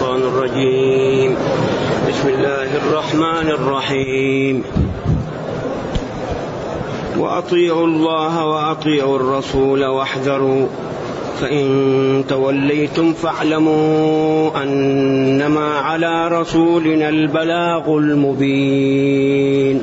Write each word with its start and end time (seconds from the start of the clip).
الشيطان 0.00 0.22
الرجيم. 0.22 1.36
بسم 2.08 2.28
الله 2.28 2.76
الرحمن 2.76 3.48
الرحيم. 3.48 4.62
وأطيعوا 7.18 7.86
الله 7.86 8.46
وأطيعوا 8.46 9.16
الرسول 9.16 9.84
واحذروا. 9.84 10.66
فإن 11.40 12.24
توليتم 12.28 13.12
فاعلموا 13.12 14.62
أنما 14.62 15.74
على 15.74 16.28
رسولنا 16.28 17.08
البلاغ 17.08 17.96
المبين. 17.98 19.82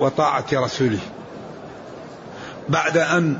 وطاعة 0.00 0.44
رسوله. 0.52 0.98
بعد 2.68 2.96
أن 2.96 3.36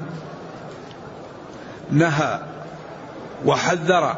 نهى 1.90 2.40
وحذر 3.46 4.16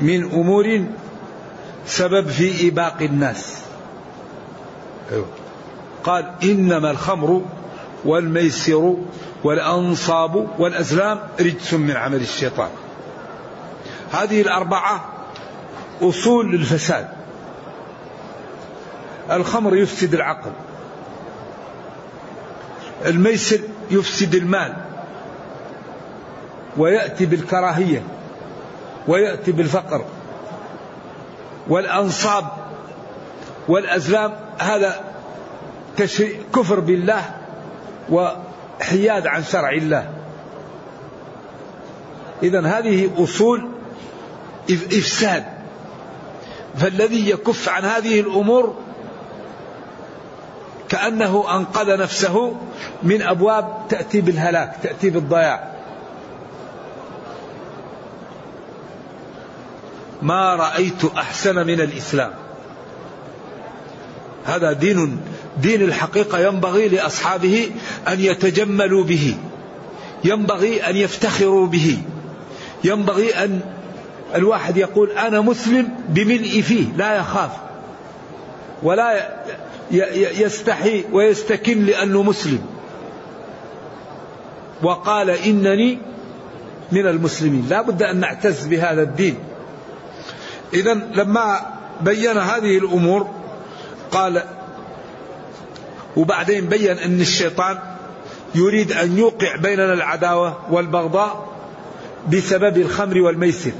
من 0.00 0.30
أمور 0.32 0.84
سبب 1.86 2.28
في 2.28 2.68
إباق 2.68 2.96
الناس. 3.02 3.58
أيوه. 5.12 5.26
قال 6.04 6.32
إنما 6.42 6.90
الخمر 6.90 7.42
والميسر 8.04 8.94
والأنصاب 9.44 10.48
والأزلام 10.58 11.20
رجس 11.40 11.74
من 11.74 11.96
عمل 11.96 12.20
الشيطان. 12.20 12.68
هذه 14.12 14.40
الأربعة 14.40 15.04
أصول 16.02 16.52
للفساد. 16.52 17.19
الخمر 19.30 19.76
يفسد 19.76 20.14
العقل. 20.14 20.50
الميسر 23.06 23.60
يفسد 23.90 24.34
المال. 24.34 24.76
ويأتي 26.76 27.26
بالكراهية. 27.26 28.02
ويأتي 29.08 29.52
بالفقر. 29.52 30.04
والأنصاب. 31.68 32.44
والأزلام. 33.68 34.32
هذا 34.58 35.00
كفر 36.54 36.80
بالله 36.80 37.24
وحياد 38.10 39.26
عن 39.26 39.44
شرع 39.44 39.70
الله. 39.70 40.10
إذا 42.42 42.66
هذه 42.66 43.10
أصول 43.18 43.68
إفساد. 44.70 45.44
فالذي 46.76 47.30
يكف 47.30 47.68
عن 47.68 47.84
هذه 47.84 48.20
الأمور 48.20 48.74
كأنه 50.90 51.56
أنقذ 51.56 51.96
نفسه 51.96 52.56
من 53.02 53.22
أبواب 53.22 53.86
تأتي 53.88 54.20
بالهلاك 54.20 54.76
تأتي 54.82 55.10
بالضياع. 55.10 55.70
ما 60.22 60.54
رأيت 60.54 61.04
أحسن 61.04 61.66
من 61.66 61.80
الإسلام. 61.80 62.30
هذا 64.44 64.72
دين 64.72 65.20
دين 65.56 65.82
الحقيقة 65.82 66.38
ينبغي 66.38 66.88
لأصحابه 66.88 67.70
أن 68.08 68.20
يتجملوا 68.20 69.04
به. 69.04 69.36
ينبغي 70.24 70.90
أن 70.90 70.96
يفتخروا 70.96 71.66
به. 71.66 71.98
ينبغي 72.84 73.44
أن 73.44 73.60
الواحد 74.34 74.76
يقول 74.76 75.10
أنا 75.10 75.40
مسلم 75.40 75.88
بملء 76.08 76.60
فيه 76.60 76.86
لا 76.96 77.16
يخاف. 77.16 77.50
ولا 78.82 79.28
يستحي 79.90 81.04
ويستكن 81.12 81.84
لأنه 81.84 82.22
مسلم. 82.22 82.60
وقال 84.82 85.30
إنني 85.30 85.98
من 86.92 87.06
المسلمين. 87.06 87.66
لا 87.70 87.82
بد 87.82 88.02
أن 88.02 88.20
نعتز 88.20 88.66
بهذا 88.66 89.02
الدين. 89.02 89.38
إذا 90.74 90.94
لما 90.94 91.60
بين 92.00 92.38
هذه 92.38 92.78
الأمور 92.78 93.28
قال 94.10 94.42
وبعدين 96.16 96.66
بين 96.66 96.98
أن 96.98 97.20
الشيطان 97.20 97.78
يريد 98.54 98.92
أن 98.92 99.18
يوقع 99.18 99.56
بيننا 99.56 99.92
العداوة 99.92 100.56
والبغضاء 100.70 101.48
بسبب 102.32 102.76
الخمر 102.76 103.20
والميسر. 103.20 103.72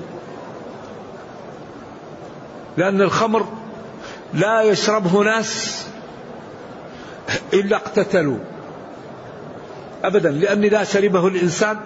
لأن 2.77 3.01
الخمر 3.01 3.47
لا 4.35 4.63
يشربه 4.63 5.23
ناس 5.23 5.87
إلا 7.53 7.77
اقتتلوا. 7.77 8.39
أبدا 10.05 10.31
لأن 10.31 10.65
إذا 10.65 10.85
شربه 10.85 11.27
الإنسان 11.27 11.77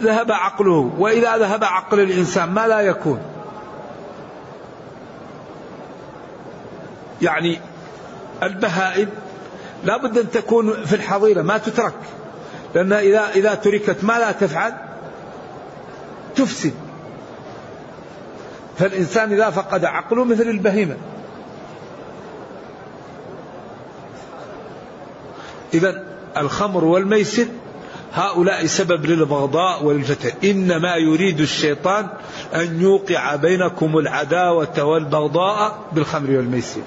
ذهب 0.00 0.32
عقله 0.32 0.92
وإذا 0.98 1.36
ذهب 1.36 1.64
عقل 1.64 2.00
الإنسان 2.00 2.50
ما 2.50 2.66
لا 2.66 2.80
يكون. 2.80 3.20
يعني 7.22 7.60
البهائم 8.42 9.08
لا 9.84 9.96
بد 9.96 10.18
أن 10.18 10.30
تكون 10.30 10.72
في 10.72 10.96
الحظيرة 10.96 11.42
ما 11.42 11.58
تترك. 11.58 11.94
لأن 12.74 12.92
إذا 12.92 13.30
إذا 13.34 13.54
تركت 13.54 14.04
ما 14.04 14.18
لا 14.18 14.32
تفعل 14.32 14.72
تفسد. 16.36 16.74
فالإنسان 18.78 19.32
إذا 19.32 19.50
فقد 19.50 19.84
عقله 19.84 20.24
مثل 20.24 20.42
البهيمة. 20.42 20.96
إذا 25.74 26.04
الخمر 26.36 26.84
والميسر 26.84 27.46
هؤلاء 28.14 28.66
سبب 28.66 29.06
للبغضاء 29.06 29.84
والفتن. 29.84 30.32
إنما 30.50 30.96
يريد 30.96 31.40
الشيطان 31.40 32.08
أن 32.54 32.80
يوقع 32.80 33.36
بينكم 33.36 33.98
العداوة 33.98 34.82
والبغضاء 34.82 35.78
بالخمر 35.92 36.30
والميسر. 36.30 36.80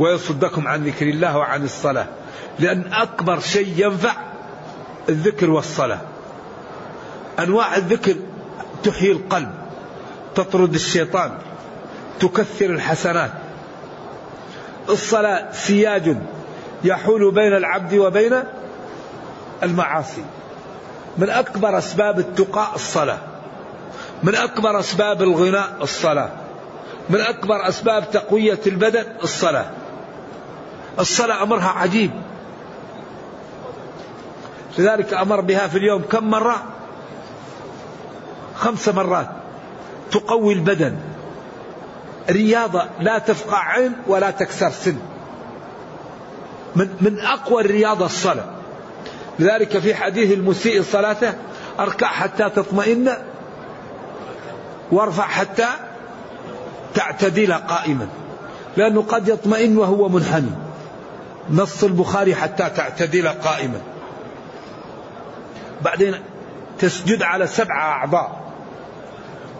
ويصدكم 0.00 0.68
عن 0.68 0.84
ذكر 0.84 1.08
الله 1.08 1.38
وعن 1.38 1.64
الصلاة. 1.64 2.06
لأن 2.58 2.92
أكبر 2.92 3.40
شيء 3.40 3.74
ينفع 3.76 4.16
الذكر 5.08 5.50
والصلاة. 5.50 6.00
أنواع 7.38 7.76
الذكر 7.76 8.16
تحيي 8.84 9.12
القلب 9.12 9.50
تطرد 10.34 10.74
الشيطان 10.74 11.38
تكثر 12.20 12.66
الحسنات 12.66 13.30
الصلاة 14.88 15.52
سياج 15.52 16.16
يحول 16.84 17.30
بين 17.34 17.56
العبد 17.56 17.94
وبين 17.94 18.42
المعاصي. 19.62 20.24
من 21.18 21.30
أكبر 21.30 21.78
أسباب 21.78 22.18
التقى 22.18 22.68
الصلاة 22.74 23.18
من 24.22 24.34
أكبر 24.34 24.80
أسباب 24.80 25.22
الغناء 25.22 25.76
الصلاة 25.82 26.30
من 27.10 27.20
أكبر 27.20 27.68
أسباب 27.68 28.10
تقوية 28.10 28.60
البدن 28.66 29.04
الصلاة. 29.22 29.70
الصلاة 30.98 31.42
أمرها 31.42 31.68
عجيب. 31.68 32.10
لذلك 34.78 35.14
أمر 35.14 35.40
بها 35.40 35.68
في 35.68 35.78
اليوم 35.78 36.02
كم 36.02 36.30
مرة؟ 36.30 36.62
خمس 38.56 38.88
مرات 38.88 39.28
تقوي 40.10 40.52
البدن. 40.54 40.96
رياضة 42.30 42.84
لا 43.00 43.18
تفقع 43.18 43.58
عين 43.58 43.92
ولا 44.06 44.30
تكسر 44.30 44.70
سن. 44.70 44.96
من 46.76 46.88
من 47.00 47.20
أقوى 47.20 47.62
الرياضة 47.62 48.06
الصلاة. 48.06 48.44
لذلك 49.38 49.78
في 49.78 49.94
حديث 49.94 50.32
المسيء 50.32 50.82
صلاته 50.82 51.34
أركع 51.80 52.06
حتى 52.06 52.50
تطمئن 52.50 53.16
وارفع 54.92 55.26
حتى 55.26 55.66
تعتدل 56.94 57.52
قائما. 57.52 58.08
لأنه 58.76 59.02
قد 59.02 59.28
يطمئن 59.28 59.78
وهو 59.78 60.08
منحني. 60.08 60.50
نص 61.50 61.84
البخاري 61.84 62.34
حتى 62.34 62.70
تعتدل 62.76 63.28
قائما. 63.28 63.80
بعدين 65.84 66.14
تسجد 66.78 67.22
على 67.22 67.46
سبعة 67.46 67.82
أعضاء. 67.82 68.40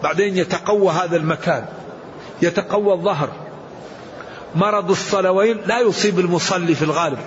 بعدين 0.03 0.37
يتقوى 0.37 0.91
هذا 0.91 1.17
المكان. 1.17 1.65
يتقوى 2.41 2.93
الظهر. 2.93 3.29
مرض 4.55 4.89
الصلوين 4.89 5.57
لا 5.65 5.79
يصيب 5.79 6.19
المصلي 6.19 6.75
في 6.75 6.81
الغالب. 6.81 7.17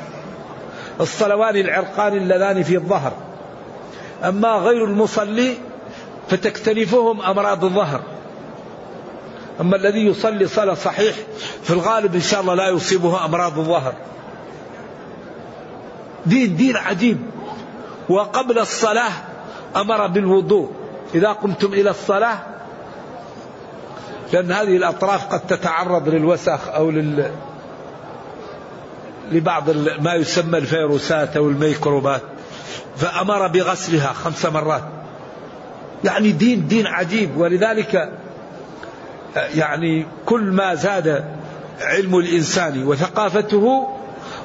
الصلوان 1.00 1.56
العرقان 1.56 2.16
اللذان 2.16 2.62
في 2.62 2.76
الظهر. 2.76 3.12
أما 4.24 4.48
غير 4.48 4.84
المصلي 4.84 5.54
فتكتنفهم 6.28 7.20
أمراض 7.20 7.64
الظهر. 7.64 8.00
أما 9.60 9.76
الذي 9.76 10.06
يصلي 10.06 10.46
صلاة 10.46 10.74
صحيح 10.74 11.16
في 11.62 11.70
الغالب 11.70 12.14
إن 12.14 12.20
شاء 12.20 12.40
الله 12.40 12.54
لا 12.54 12.68
يصيبه 12.68 13.24
أمراض 13.24 13.58
الظهر. 13.58 13.94
دين 16.26 16.56
دين 16.56 16.76
عجيب. 16.76 17.18
وقبل 18.08 18.58
الصلاة 18.58 19.12
أمر 19.76 20.06
بالوضوء. 20.06 20.70
إذا 21.14 21.28
قمتم 21.32 21.72
إلى 21.72 21.90
الصلاة 21.90 22.53
لأن 24.32 24.52
هذه 24.52 24.76
الأطراف 24.76 25.26
قد 25.26 25.40
تتعرض 25.40 26.08
للوسخ 26.08 26.68
أو 26.68 26.90
لل 26.90 27.30
لبعض 29.32 29.70
ما 30.00 30.14
يسمى 30.14 30.58
الفيروسات 30.58 31.36
أو 31.36 31.48
الميكروبات 31.48 32.20
فأمر 32.96 33.46
بغسلها 33.46 34.12
خمس 34.12 34.46
مرات. 34.46 34.82
يعني 36.04 36.32
دين 36.32 36.66
دين 36.66 36.86
عجيب. 36.86 37.36
ولذلك 37.36 38.12
يعني 39.54 40.06
كل 40.26 40.42
ما 40.42 40.74
زاد 40.74 41.24
علم 41.80 42.18
الإنسان 42.18 42.86
وثقافته 42.86 43.88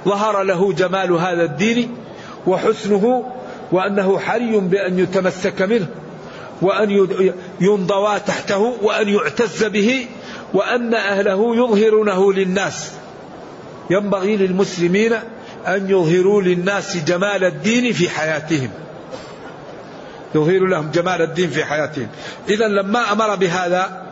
ظهر 0.06 0.44
له 0.44 0.74
جمال 0.74 1.12
هذا 1.12 1.44
الدين 1.44 1.96
وحسنه 2.48 3.24
وأنه 3.72 4.20
حري 4.20 4.60
بأن 4.60 5.00
يتمسك 5.00 5.62
منه. 5.62 5.88
وأن 6.61 7.07
ينضوى 7.61 8.19
تحته 8.19 8.57
وأن 8.81 9.09
يعتز 9.09 9.63
به 9.63 10.07
وأن 10.53 10.94
أهله 10.94 11.56
يظهرونه 11.56 12.33
للناس. 12.33 12.91
ينبغي 13.89 14.38
للمسلمين 14.38 15.13
أن 15.67 15.89
يظهروا 15.89 16.41
للناس 16.41 16.97
جمال 16.97 17.44
الدين 17.44 17.94
في 17.94 18.09
حياتهم. 18.09 18.69
يظهر 20.35 20.59
لهم 20.59 20.91
جمال 20.91 21.21
الدين 21.21 21.50
في 21.50 21.65
حياتهم. 21.65 22.07
إذا 22.50 22.67
لما 22.67 23.11
أمر 23.11 23.35
بهذا 23.35 24.06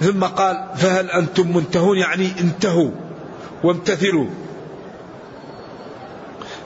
ثم 0.00 0.24
قال 0.24 0.66
فهل 0.76 1.10
أنتم 1.10 1.56
منتهون؟ 1.56 1.98
يعني 1.98 2.32
انتهوا 2.40 2.90
وامتثلوا. 3.64 4.26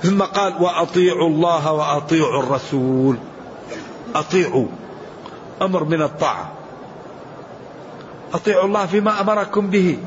ثم 0.03 0.23
قال 0.23 0.55
وأطيعوا 0.61 1.29
الله 1.29 1.73
وأطيعوا 1.73 2.43
الرسول. 2.43 3.17
أطيعوا. 4.15 4.67
أمر 5.63 5.85
من 5.85 6.03
الطاعة. 6.03 6.53
أطيعوا 8.35 8.65
الله 8.65 8.87
فيما 8.87 9.21
أمركم 9.21 9.71
به. 9.71 9.99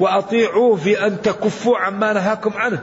وأطيعوه 0.00 0.76
في 0.76 1.06
أن 1.06 1.22
تكفوا 1.22 1.78
عما 1.78 2.12
نهاكم 2.12 2.52
عنه. 2.56 2.82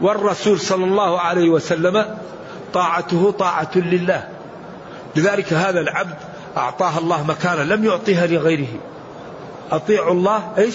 والرسول 0.00 0.60
صلى 0.60 0.84
الله 0.84 1.20
عليه 1.20 1.50
وسلم 1.50 2.18
طاعته 2.74 3.30
طاعة 3.30 3.70
لله. 3.76 4.28
لذلك 5.16 5.52
هذا 5.52 5.80
العبد 5.80 6.16
أعطاها 6.56 6.98
الله 6.98 7.24
مكانة 7.24 7.62
لم 7.62 7.84
يعطيها 7.84 8.26
لغيره. 8.26 8.80
أطيعوا 9.70 10.12
الله 10.12 10.52
إيش؟ 10.58 10.74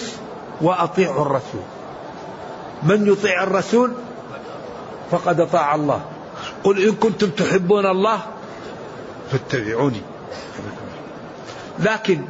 وأطيعوا 0.60 1.22
الرسول. 1.22 1.73
من 2.84 3.06
يطيع 3.12 3.42
الرسول 3.42 3.92
فقد 5.10 5.40
أطاع 5.40 5.74
الله. 5.74 6.04
قل 6.64 6.82
إن 6.82 6.92
كنتم 6.92 7.30
تحبون 7.30 7.86
الله 7.86 8.20
فاتبعوني. 9.32 10.00
لكن 11.78 12.24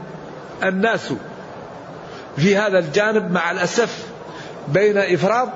الناس 0.62 1.12
في 2.36 2.56
هذا 2.56 2.78
الجانب 2.78 3.30
مع 3.30 3.50
الأسف 3.50 4.06
بين 4.68 4.98
إفراط 4.98 5.48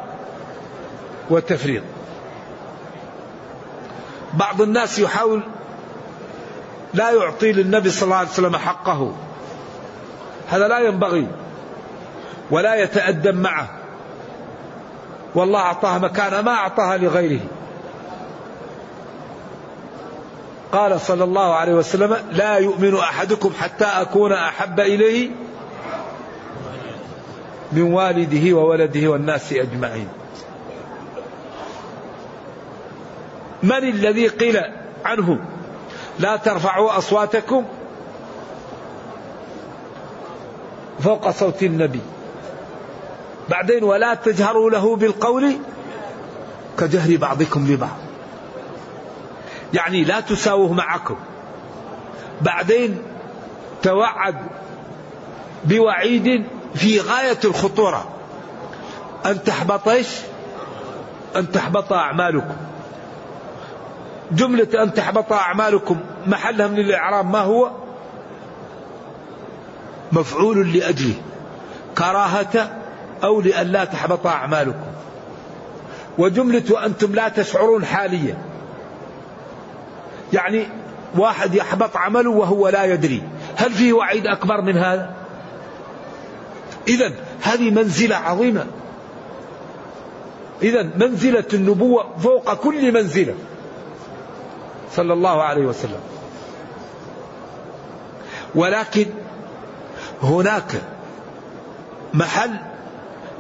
وتفريط. 1.31 1.83
بعض 4.35 4.63
الناس 4.63 4.99
يحاول 4.99 5.43
لا 6.95 7.11
يعطي 7.11 7.53
للنبي 7.53 7.91
صلى 7.91 8.03
الله 8.03 8.17
عليه 8.17 8.29
وسلم 8.29 8.57
حقه. 8.57 9.15
هذا 10.49 10.69
لا 10.69 10.79
ينبغي 10.79 11.29
ولا 12.51 12.75
يتأدب 12.75 13.35
معه. 13.35 13.78
والله 15.35 15.61
أعطاها 15.61 15.99
مكانة 15.99 16.41
ما 16.41 16.51
أعطاها 16.53 16.97
لغيره. 16.97 17.41
قال 20.73 21.01
صلى 21.01 21.25
الله 21.25 21.55
عليه 21.55 21.75
وسلم 21.75 22.17
لا 22.33 22.57
يؤمن 22.57 22.97
أحدكم 22.97 23.53
حتى 23.61 23.85
أكون 23.85 24.33
أحب 24.33 24.81
إليه 24.81 25.31
من 27.73 27.83
والده 27.83 28.57
وولده 28.57 29.09
والناس 29.09 29.53
أجمعين. 29.53 30.09
من 33.63 33.73
الذي 33.73 34.29
قيل 34.29 34.61
عنه 35.05 35.39
لا 36.19 36.37
ترفعوا 36.37 36.99
أصواتكم 36.99 37.65
فوق 41.01 41.31
صوت 41.31 41.63
النبي. 41.63 42.01
بعدين 43.51 43.85
ولا 43.85 44.15
تجهروا 44.15 44.71
له 44.71 44.97
بالقول 44.97 45.53
كجهر 46.79 47.17
بعضكم 47.17 47.67
لبعض 47.73 47.97
يعني 49.75 50.05
لا 50.05 50.21
تساووه 50.21 50.73
معكم. 50.73 51.17
بعدين 52.41 53.03
توعد 53.83 54.37
بوعيد 55.65 56.45
في 56.75 57.01
غاية 57.01 57.39
الخطورة. 57.45 58.09
أن 59.27 59.45
تحبط 59.45 59.89
إيش؟ 59.89 60.09
أن 61.37 61.53
تحبط 61.53 61.93
أعمالكم. 61.93 62.57
جملة 64.33 64.83
أن 64.83 64.95
تحبط 64.95 65.33
أعمالكم 65.33 66.01
محلها 66.27 66.67
من 66.67 66.79
الإعراب 66.79 67.31
ما 67.31 67.39
هو؟ 67.39 67.71
مفعول 70.13 70.73
لأجله. 70.73 71.15
كراهة 71.99 72.78
أو 73.25 73.41
لئلا 73.41 73.85
تحبط 73.85 74.27
أعمالكم. 74.27 74.87
وجملة 76.19 76.63
وأنتم 76.71 77.15
لا 77.15 77.29
تشعرون 77.29 77.85
حاليا. 77.85 78.37
يعني 80.33 80.67
واحد 81.17 81.55
يحبط 81.55 81.97
عمله 81.97 82.31
وهو 82.31 82.69
لا 82.69 82.85
يدري. 82.85 83.23
هل 83.57 83.73
فيه 83.73 83.93
وعيد 83.93 84.27
أكبر 84.27 84.61
من 84.61 84.77
هذا؟ 84.77 85.15
إذا 86.89 87.13
هذه 87.43 87.71
منزلة 87.71 88.17
عظيمة. 88.17 88.67
إذا 90.63 90.83
منزلة 90.97 91.45
النبوة 91.55 92.19
فوق 92.19 92.55
كل 92.55 92.93
منزلة. 92.93 93.35
صلى 94.93 95.13
الله 95.13 95.43
عليه 95.43 95.67
وسلم. 95.67 96.01
ولكن 98.55 99.07
هناك 100.23 100.83
محل 102.15 102.51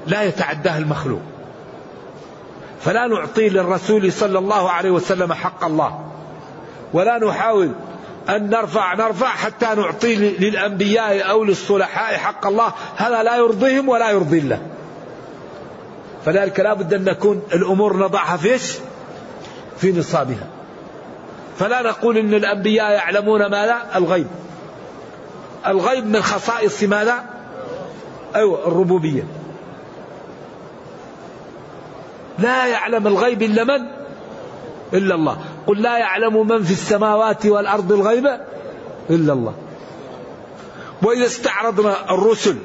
لا 0.08 0.22
يتعداه 0.22 0.78
المخلوق. 0.78 1.20
فلا 2.80 3.06
نعطي 3.06 3.48
للرسول 3.48 4.12
صلى 4.12 4.38
الله 4.38 4.70
عليه 4.70 4.90
وسلم 4.90 5.32
حق 5.32 5.64
الله. 5.64 6.04
ولا 6.92 7.18
نحاول 7.18 7.72
أن 8.28 8.50
نرفع 8.50 8.94
نرفع 8.94 9.26
حتى 9.26 9.66
نعطي 9.66 10.14
للأنبياء 10.16 11.30
أو 11.30 11.44
للصلحاء 11.44 12.16
حق 12.16 12.46
الله. 12.46 12.72
هذا 12.96 13.22
لا 13.22 13.36
يرضيهم 13.36 13.88
ولا 13.88 14.10
يرضي 14.10 14.38
الله. 14.38 14.62
فذلك 16.24 16.60
لا 16.60 16.74
بد 16.74 16.94
أن 16.94 17.04
نكون 17.04 17.42
الأمور 17.52 17.96
نضعها 17.96 18.36
فيش 18.36 18.72
في 19.78 19.92
نصابها. 19.92 20.46
فلا 21.58 21.82
نقول 21.82 22.18
أن 22.18 22.34
الأنبياء 22.34 22.90
يعلمون 22.90 23.46
ماذا؟ 23.46 23.76
الغيب. 23.94 24.26
الغيب 25.66 26.06
من 26.06 26.22
خصائص 26.22 26.82
ماذا؟ 26.82 27.24
أيوة 28.36 28.68
الربوبية. 28.68 29.22
لا 32.38 32.66
يعلم 32.66 33.06
الغيب 33.06 33.42
إلا 33.42 33.64
من؟ 33.64 33.86
إلا 34.94 35.14
الله. 35.14 35.38
قل 35.66 35.82
لا 35.82 35.98
يعلم 35.98 36.46
من 36.48 36.62
في 36.62 36.72
السماوات 36.72 37.46
والأرض 37.46 37.92
الغيب 37.92 38.26
إلا 39.10 39.32
الله. 39.32 39.54
وإذا 41.02 41.26
استعرضنا 41.26 42.14
الرسل 42.14 42.56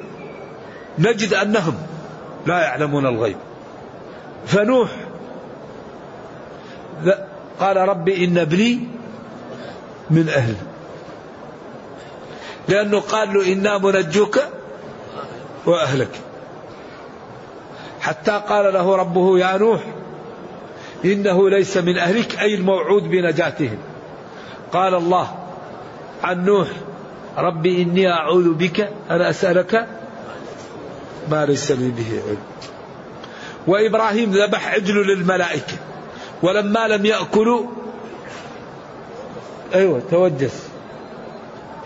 نجد 0.98 1.34
أنهم 1.34 1.74
لا 2.46 2.58
يعلمون 2.58 3.06
الغيب. 3.06 3.36
فنوح 4.46 4.90
قال 7.60 7.76
ربي 7.76 8.24
إن 8.24 8.38
ابني 8.38 8.88
من 10.10 10.28
أهل 10.28 10.54
لأنه 12.68 13.00
قال 13.00 13.34
له 13.34 13.52
إنا 13.52 13.78
منجوك 13.78 14.38
وأهلك. 15.66 16.20
حتى 18.04 18.42
قال 18.48 18.74
له 18.74 18.96
ربه 18.96 19.38
يا 19.38 19.56
نوح 19.56 19.80
إنه 21.04 21.50
ليس 21.50 21.76
من 21.76 21.98
أهلك 21.98 22.38
أي 22.40 22.54
الموعود 22.54 23.02
بنجاتهم. 23.02 23.78
قال 24.72 24.94
الله 24.94 25.34
عن 26.22 26.44
نوح 26.44 26.68
ربي 27.38 27.82
إني 27.82 28.08
أعوذ 28.08 28.54
بك 28.54 28.80
أن 29.10 29.20
أسألك 29.20 29.88
ما 31.30 31.46
ليس 31.46 31.70
لي 31.70 31.88
به 31.90 32.20
علم. 32.28 32.44
وإبراهيم 33.66 34.30
ذبح 34.30 34.74
عجل 34.74 34.94
للملائكة 34.94 35.76
ولما 36.42 36.88
لم 36.88 37.06
يأكلوا 37.06 37.66
أيوة 39.74 40.02
توجس. 40.10 40.68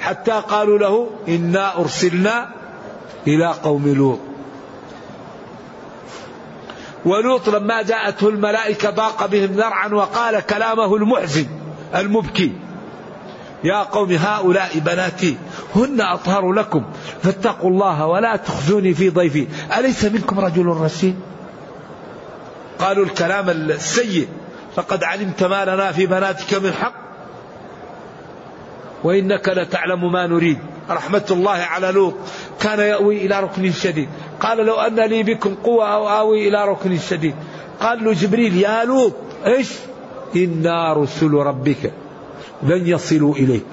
حتى 0.00 0.42
قالوا 0.48 0.78
له 0.78 1.10
إنا 1.28 1.80
أرسلنا 1.80 2.48
إلى 3.26 3.46
قوم 3.46 3.94
لوط. 3.94 4.27
ولوط 7.08 7.48
لما 7.48 7.82
جاءته 7.82 8.28
الملائكة 8.28 8.90
ضاق 8.90 9.26
بهم 9.26 9.52
ذرعا 9.52 9.88
وقال 9.88 10.40
كلامه 10.40 10.96
المحزن 10.96 11.46
المبكي. 11.94 12.52
يا 13.64 13.82
قوم 13.82 14.12
هؤلاء 14.12 14.78
بناتي 14.78 15.36
هن 15.76 16.00
أطهر 16.00 16.52
لكم 16.52 16.84
فاتقوا 17.22 17.70
الله 17.70 18.06
ولا 18.06 18.36
تخزوني 18.36 18.94
في 18.94 19.08
ضيفي. 19.10 19.48
أليس 19.78 20.04
منكم 20.04 20.40
رجل 20.40 20.66
رشيد؟ 20.66 21.16
قالوا 22.78 23.04
الكلام 23.04 23.50
السيء 23.50 24.28
فقد 24.76 25.04
علمت 25.04 25.42
ما 25.42 25.64
لنا 25.64 25.92
في 25.92 26.06
بناتك 26.06 26.54
من 26.54 26.72
حق 26.72 26.94
وإنك 29.04 29.48
لتعلم 29.48 30.12
ما 30.12 30.26
نريد. 30.26 30.58
رحمة 30.90 31.24
الله 31.30 31.50
على 31.50 31.90
لوط 31.90 32.14
كان 32.60 32.78
يأوي 32.78 33.26
إلى 33.26 33.40
ركن 33.40 33.72
شديد. 33.72 34.08
قال 34.40 34.66
لو 34.66 34.74
أن 34.74 35.00
لي 35.00 35.22
بكم 35.22 35.54
قوة 35.54 35.94
أو 35.94 36.08
آوي 36.08 36.48
إلى 36.48 36.64
ركن 36.68 36.98
شديد. 36.98 37.34
قال 37.80 38.04
له 38.04 38.12
جبريل 38.12 38.56
يا 38.56 38.84
لوط 38.84 39.12
إيش؟ 39.46 39.68
إنا 40.36 40.92
رسل 40.92 41.30
ربك 41.30 41.92
لن 42.62 42.86
يصلوا 42.86 43.34
إليك. 43.34 43.64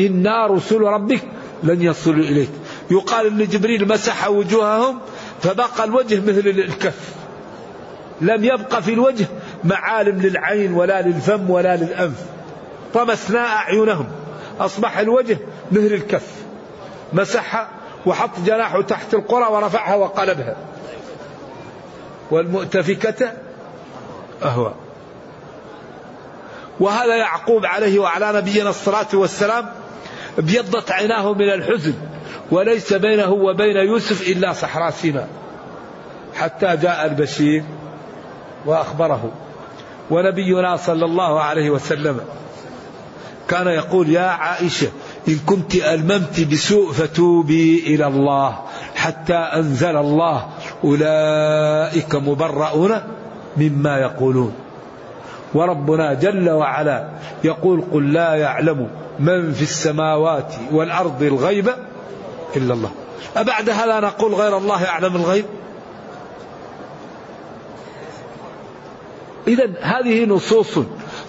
إنا 0.00 0.46
رسل 0.46 0.80
ربك 0.80 1.20
لن 1.62 1.82
يصلوا 1.82 2.24
إليك. 2.24 2.50
يقال 2.90 3.26
أن 3.26 3.48
جبريل 3.48 3.88
مسح 3.88 4.28
وجوههم 4.28 4.98
فبقى 5.42 5.84
الوجه 5.84 6.20
مثل 6.20 6.48
الكف. 6.48 7.14
لم 8.20 8.44
يبقى 8.44 8.82
في 8.82 8.92
الوجه 8.92 9.26
معالم 9.64 10.20
للعين 10.20 10.72
ولا 10.72 11.02
للفم 11.02 11.50
ولا 11.50 11.76
للأنف. 11.76 12.24
طمسنا 12.94 13.46
أعينهم 13.46 14.06
أصبح 14.60 14.98
الوجه 14.98 15.38
مثل 15.72 15.94
الكف. 15.94 16.32
مسحها 17.12 17.68
وحط 18.06 18.30
جناحه 18.46 18.82
تحت 18.82 19.14
القرى 19.14 19.52
ورفعها 19.52 19.94
وقلبها. 19.94 20.56
والمؤتفكة 22.30 23.32
أهوى. 24.42 24.74
وهذا 26.80 27.16
يعقوب 27.16 27.66
عليه 27.66 27.98
وعلى 27.98 28.32
نبينا 28.32 28.70
الصلاة 28.70 29.06
والسلام 29.14 29.66
ابيضت 30.38 30.90
عيناه 30.90 31.32
من 31.32 31.50
الحزن 31.52 31.94
وليس 32.50 32.92
بينه 32.92 33.30
وبين 33.30 33.76
يوسف 33.76 34.28
إلا 34.28 34.52
صحراء 34.52 34.90
سيناء. 34.90 35.28
حتى 36.34 36.76
جاء 36.76 37.06
البشير 37.06 37.64
وأخبره. 38.66 39.32
ونبينا 40.10 40.76
صلى 40.76 41.04
الله 41.04 41.40
عليه 41.40 41.70
وسلم 41.70 42.20
كان 43.48 43.66
يقول 43.66 44.08
يا 44.08 44.26
عائشة 44.26 44.88
إن 45.28 45.38
كنت 45.46 45.74
ألممت 45.74 46.40
بسوء 46.40 46.92
فتوبي 46.92 47.84
إلى 47.86 48.06
الله 48.06 48.58
حتى 48.94 49.34
أنزل 49.34 49.96
الله. 49.96 50.48
أولئك 50.84 52.14
مبرؤون 52.14 53.00
مما 53.56 53.98
يقولون. 53.98 54.52
وربنا 55.54 56.14
جل 56.14 56.50
وعلا 56.50 57.08
يقول 57.44 57.84
قل 57.92 58.12
لا 58.12 58.34
يعلم 58.34 58.88
من 59.20 59.52
في 59.52 59.62
السماوات 59.62 60.54
والأرض 60.72 61.22
الغيب 61.22 61.70
إلا 62.56 62.74
الله. 62.74 62.90
أبعد 63.36 63.70
هذا 63.70 64.00
نقول 64.00 64.34
غير 64.34 64.58
الله 64.58 64.82
يعلم 64.82 65.16
الغيب؟ 65.16 65.44
إذا 69.48 69.70
هذه 69.80 70.24
نصوص 70.24 70.78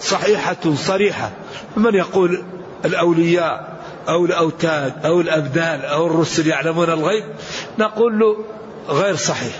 صحيحة 0.00 0.74
صريحة. 0.74 1.30
من 1.76 1.94
يقول 1.94 2.44
الأولياء؟ 2.84 3.75
أو 4.08 4.24
الأوتاد 4.24 5.06
أو 5.06 5.20
الأبدان 5.20 5.80
أو 5.80 6.06
الرسل 6.06 6.46
يعلمون 6.46 6.90
الغيب 6.90 7.24
نقول 7.78 8.18
له 8.18 8.36
غير 8.88 9.16
صحيح. 9.16 9.54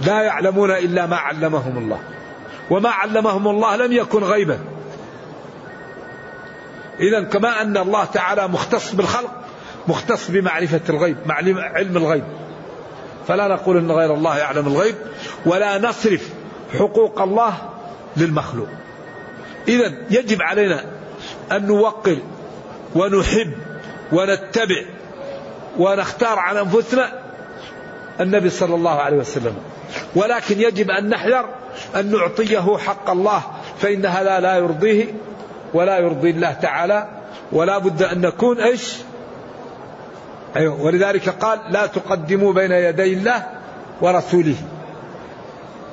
لا 0.00 0.22
يعلمون 0.22 0.70
إلا 0.70 1.06
ما 1.06 1.16
علمهم 1.16 1.78
الله. 1.78 2.00
وما 2.70 2.90
علمهم 2.90 3.48
الله 3.48 3.76
لم 3.76 3.92
يكن 3.92 4.24
غيبا. 4.24 4.58
إذا 7.00 7.22
كما 7.22 7.62
أن 7.62 7.76
الله 7.76 8.04
تعالى 8.04 8.48
مختص 8.48 8.94
بالخلق 8.94 9.30
مختص 9.88 10.30
بمعرفة 10.30 10.80
الغيب 10.88 11.16
علم 11.58 11.96
الغيب. 11.96 12.24
فلا 13.28 13.48
نقول 13.48 13.76
أن 13.76 13.90
غير 13.90 14.14
الله 14.14 14.38
يعلم 14.38 14.66
الغيب 14.66 14.94
ولا 15.46 15.78
نصرف 15.78 16.28
حقوق 16.78 17.20
الله 17.20 17.54
للمخلوق. 18.16 18.68
إذا 19.68 19.92
يجب 20.10 20.42
علينا 20.42 20.84
أن 21.52 21.66
نوقر 21.66 22.16
ونحب 22.96 23.52
ونتبع 24.12 24.82
ونختار 25.78 26.38
عن 26.38 26.56
أنفسنا 26.56 27.12
النبي 28.20 28.50
صلى 28.50 28.74
الله 28.74 28.90
عليه 29.00 29.16
وسلم. 29.16 29.54
ولكن 30.14 30.60
يجب 30.60 30.90
أن 30.90 31.08
نحذر 31.08 31.48
أن 31.96 32.12
نعطيه 32.12 32.76
حق 32.78 33.10
الله 33.10 33.42
فإن 33.78 34.06
هذا 34.06 34.40
لا 34.40 34.56
يرضيه 34.56 35.04
ولا 35.74 35.98
يرضي 35.98 36.30
الله 36.30 36.52
تعالى 36.52 37.08
ولا 37.52 37.78
بد 37.78 38.02
أن 38.02 38.20
نكون 38.20 38.60
إيش؟ 38.60 38.96
أيوه. 40.56 40.82
ولذلك 40.82 41.28
قال 41.28 41.58
لا 41.70 41.86
تقدموا 41.86 42.52
بين 42.52 42.72
يدي 42.72 43.12
الله 43.12 43.46
ورسوله. 44.00 44.56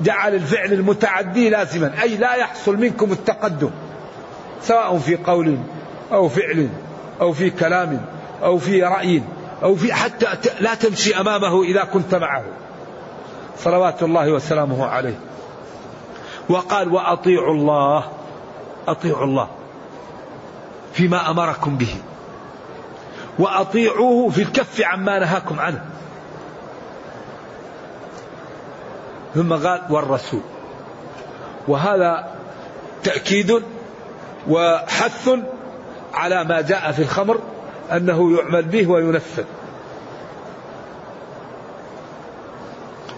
جعل 0.01 0.35
الفعل 0.35 0.73
المتعدي 0.73 1.49
لازما 1.49 2.01
أي 2.01 2.17
لا 2.17 2.33
يحصل 2.35 2.77
منكم 2.77 3.11
التقدم 3.11 3.69
سواء 4.61 4.97
في 4.97 5.15
قول 5.15 5.57
أو 6.11 6.29
فعل. 6.29 6.69
أو 7.23 7.33
في 7.33 7.49
كلام 7.49 8.05
أو 8.43 8.57
في 8.57 8.83
رأي 8.83 9.23
أو 9.63 9.75
في 9.75 9.93
حتى 9.93 10.25
لا 10.59 10.75
تمشي 10.75 11.19
أمامه 11.19 11.63
إذا 11.63 11.83
كنت 11.83 12.15
معه. 12.15 12.43
صلوات 13.57 14.03
الله 14.03 14.31
وسلامه 14.31 14.85
عليه. 14.85 15.19
وقال 16.49 16.93
وأطيعوا 16.93 17.53
الله 17.53 18.03
أطيعوا 18.87 19.23
الله 19.23 19.47
فيما 20.93 21.29
أمركم 21.29 21.77
به. 21.77 21.95
وأطيعوه 23.39 24.29
في 24.29 24.41
الكف 24.41 24.81
عما 24.81 25.19
نهاكم 25.19 25.59
عنه. 25.59 25.85
ثم 29.35 29.53
قال 29.53 29.81
والرسول. 29.89 30.41
وهذا 31.67 32.27
تأكيد 33.03 33.63
وحث 34.49 35.29
على 36.13 36.43
ما 36.43 36.61
جاء 36.61 36.91
في 36.91 37.01
الخمر 37.01 37.39
أنه 37.91 38.37
يعمل 38.37 38.63
به 38.63 38.87
وينفذ. 38.87 39.43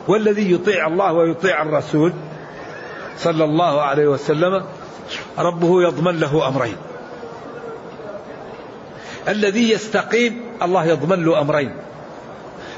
والذي 0.07 0.51
يطيع 0.51 0.87
الله 0.87 1.13
ويطيع 1.13 1.61
الرسول 1.61 2.13
صلى 3.17 3.43
الله 3.43 3.81
عليه 3.81 4.07
وسلم 4.07 4.65
ربه 5.37 5.83
يضمن 5.83 6.19
له 6.19 6.47
أمرين. 6.47 6.77
الذي 9.27 9.71
يستقيم 9.71 10.41
الله 10.61 10.85
يضمن 10.85 11.25
له 11.25 11.41
أمرين. 11.41 11.75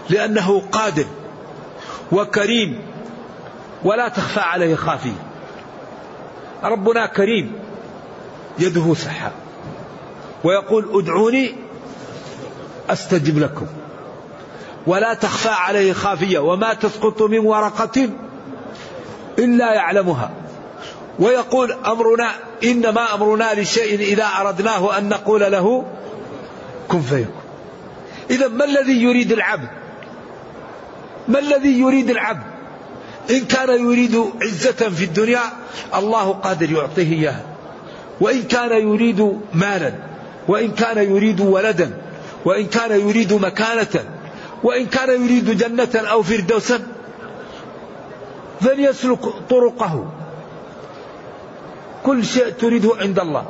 لأنه 0.09 0.61
قادر 0.71 1.05
وكريم 2.11 2.81
ولا 3.83 4.07
تخفى 4.07 4.39
عليه 4.39 4.75
خافية. 4.75 5.27
ربنا 6.63 7.05
كريم 7.05 7.53
يده 8.59 8.93
سحاب. 8.93 9.31
ويقول 10.43 10.85
ادعوني 10.93 11.55
أستجب 12.89 13.39
لكم 13.39 13.65
ولا 14.87 15.13
تخفى 15.13 15.49
عليه 15.49 15.93
خافية 15.93 16.39
وما 16.39 16.73
تسقط 16.73 17.21
من 17.21 17.39
ورقة 17.39 18.09
إلا 19.39 19.73
يعلمها 19.73 20.31
ويقول 21.19 21.71
أمرنا 21.71 22.31
إنما 22.63 23.13
أمرنا 23.13 23.61
لشيء 23.61 23.99
إذا 23.99 24.25
أردناه 24.41 24.97
أن 24.97 25.09
نقول 25.09 25.51
له 25.51 25.85
كن 26.87 27.01
فيكون. 27.01 27.41
إذا 28.29 28.47
ما 28.47 28.65
الذي 28.65 29.03
يريد 29.03 29.31
العبد؟ 29.31 29.69
ما 31.27 31.39
الذي 31.39 31.79
يريد 31.79 32.09
العبد؟ 32.09 32.43
إن 33.29 33.45
كان 33.45 33.69
يريد 33.69 34.25
عزة 34.41 34.89
في 34.89 35.03
الدنيا 35.03 35.41
الله 35.95 36.31
قادر 36.31 36.71
يعطيه 36.71 37.13
إياها. 37.13 37.43
وإن 38.21 38.43
كان 38.43 38.71
يريد 38.71 39.39
مالا 39.53 39.93
وإن 40.47 40.71
كان 40.71 40.97
يريد 40.97 41.41
ولدا 41.41 42.01
وإن 42.45 42.65
كان 42.65 43.09
يريد 43.09 43.33
مكانة 43.33 44.05
وإن 44.63 44.85
كان 44.85 45.09
يريد 45.23 45.57
جنة 45.57 46.07
أو 46.11 46.23
فردوسا 46.23 46.79
فليسلك 48.61 49.19
طرقه. 49.49 50.05
كل 52.03 52.25
شيء 52.25 52.49
تريده 52.49 52.91
عند 53.01 53.19
الله. 53.19 53.45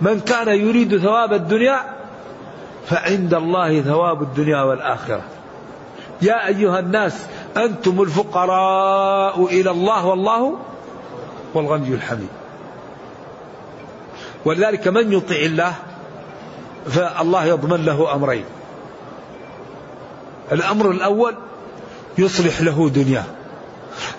من 0.00 0.20
كان 0.20 0.48
يريد 0.48 0.98
ثواب 0.98 1.32
الدنيا 1.32 1.80
فعند 2.86 3.34
الله 3.34 3.82
ثواب 3.82 4.22
الدنيا 4.22 4.62
والآخرة. 4.62 5.22
يا 6.22 6.46
أيها 6.46 6.78
الناس 6.78 7.26
أنتم 7.56 8.02
الفقراء 8.02 9.44
إلى 9.44 9.70
الله 9.70 10.06
والله 10.06 10.58
والغني 11.54 11.94
الحميد. 11.94 12.28
ولذلك 14.44 14.88
من 14.88 15.12
يطع 15.12 15.36
الله 15.36 15.74
فالله 16.90 17.44
يضمن 17.44 17.84
له 17.84 18.14
أمرين. 18.14 18.44
الأمر 20.52 20.90
الأول 20.90 21.34
يصلح 22.18 22.60
له 22.60 22.88
دنياه. 22.88 23.24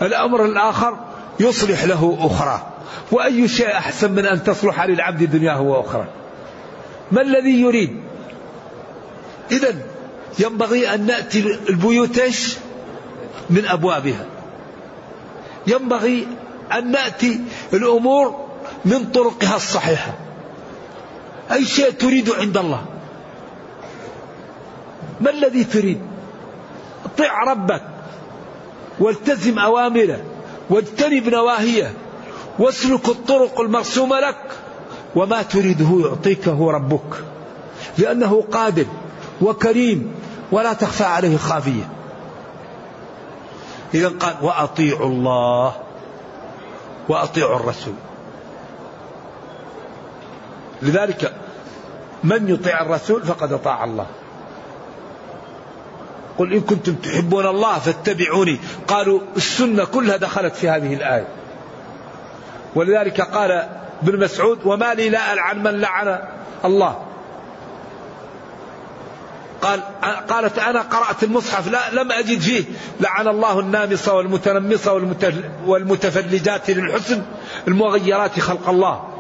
الأمر 0.02 0.46
الآخر 0.46 0.98
يصلح 1.40 1.84
له 1.84 2.18
أخرى 2.20 2.68
وأي 3.12 3.48
شيء 3.48 3.72
أحسن 3.72 4.12
من 4.12 4.26
أن 4.26 4.44
تصلح 4.44 4.84
للعبد 4.84 5.24
دنياه 5.24 5.62
وأخرى 5.62 6.08
ما 7.12 7.22
الذي 7.22 7.62
يريد؟ 7.62 8.02
إذا 9.52 9.76
ينبغي 10.40 10.94
أن 10.94 11.06
نأتي 11.06 11.60
البيوت 11.70 12.22
من 13.50 13.66
أبوابها. 13.66 14.26
ينبغي 15.68 16.28
أن 16.74 16.92
نأتي 16.92 17.42
الأمور 17.74 18.46
من 18.86 19.06
طرقها 19.06 19.56
الصحيحة. 19.56 20.14
أي 21.54 21.66
شيء 21.66 21.92
تريد 21.92 22.30
عند 22.30 22.58
الله. 22.58 22.86
ما 25.22 25.30
الذي 25.30 25.64
تريد؟ 25.64 26.02
طع 27.18 27.44
ربك 27.52 27.84
والتزم 29.00 29.60
أوامره 29.60 30.22
واجتنب 30.70 31.30
نواهيه 31.30 31.94
واسلك 32.60 33.10
الطرق 33.10 33.62
المرسومة 33.62 34.20
لك. 34.20 34.52
وما 35.16 35.42
تريده 35.42 36.10
يعطيكه 36.10 36.72
ربك 36.72 37.24
لأنه 37.98 38.44
قادر 38.52 38.86
وكريم 39.42 40.16
ولا 40.52 40.74
تخفى 40.74 41.04
عليه 41.04 41.38
خافية. 41.38 41.90
إذا 43.94 44.10
قال 44.10 44.36
وأطيعوا 44.42 45.08
الله 45.08 45.76
وأطيعوا 47.10 47.56
الرسول. 47.56 47.94
لذلك 50.82 51.34
من 52.24 52.50
يطيع 52.50 52.82
الرسول 52.82 53.24
فقد 53.24 53.54
أطاع 53.54 53.84
الله. 53.84 54.06
قل 56.38 56.54
إن 56.54 56.62
كنتم 56.62 56.96
تحبون 56.96 57.48
الله 57.48 57.80
فاتبعوني. 57.80 58.60
قالوا 58.88 59.20
السنة 59.38 59.86
كلها 59.86 60.18
دخلت 60.18 60.56
في 60.56 60.70
هذه 60.70 60.94
الآية. 60.94 61.28
ولذلك 62.76 63.22
قال 63.22 63.52
ابن 64.04 64.20
مسعود 64.20 64.60
وما 64.66 64.94
لي 64.94 65.10
لا 65.10 65.34
ألعن 65.34 65.64
من 65.64 65.82
لعن 65.82 66.20
الله. 66.66 67.00
قال 69.62 69.82
قالت 70.30 70.60
أنا 70.60 70.82
قرأت 70.82 71.24
المصحف 71.24 71.68
لا 71.68 71.92
لم 71.92 72.12
أجد 72.12 72.40
فيه. 72.40 72.64
لعن 73.00 73.28
الله 73.28 73.60
النامصة 73.60 74.14
والمتنمصة 74.14 74.94
والمتفلجات 75.66 76.70
للحسن 76.70 77.22
المغيرات 77.68 78.40
خلق 78.40 78.70
الله. 78.70 79.13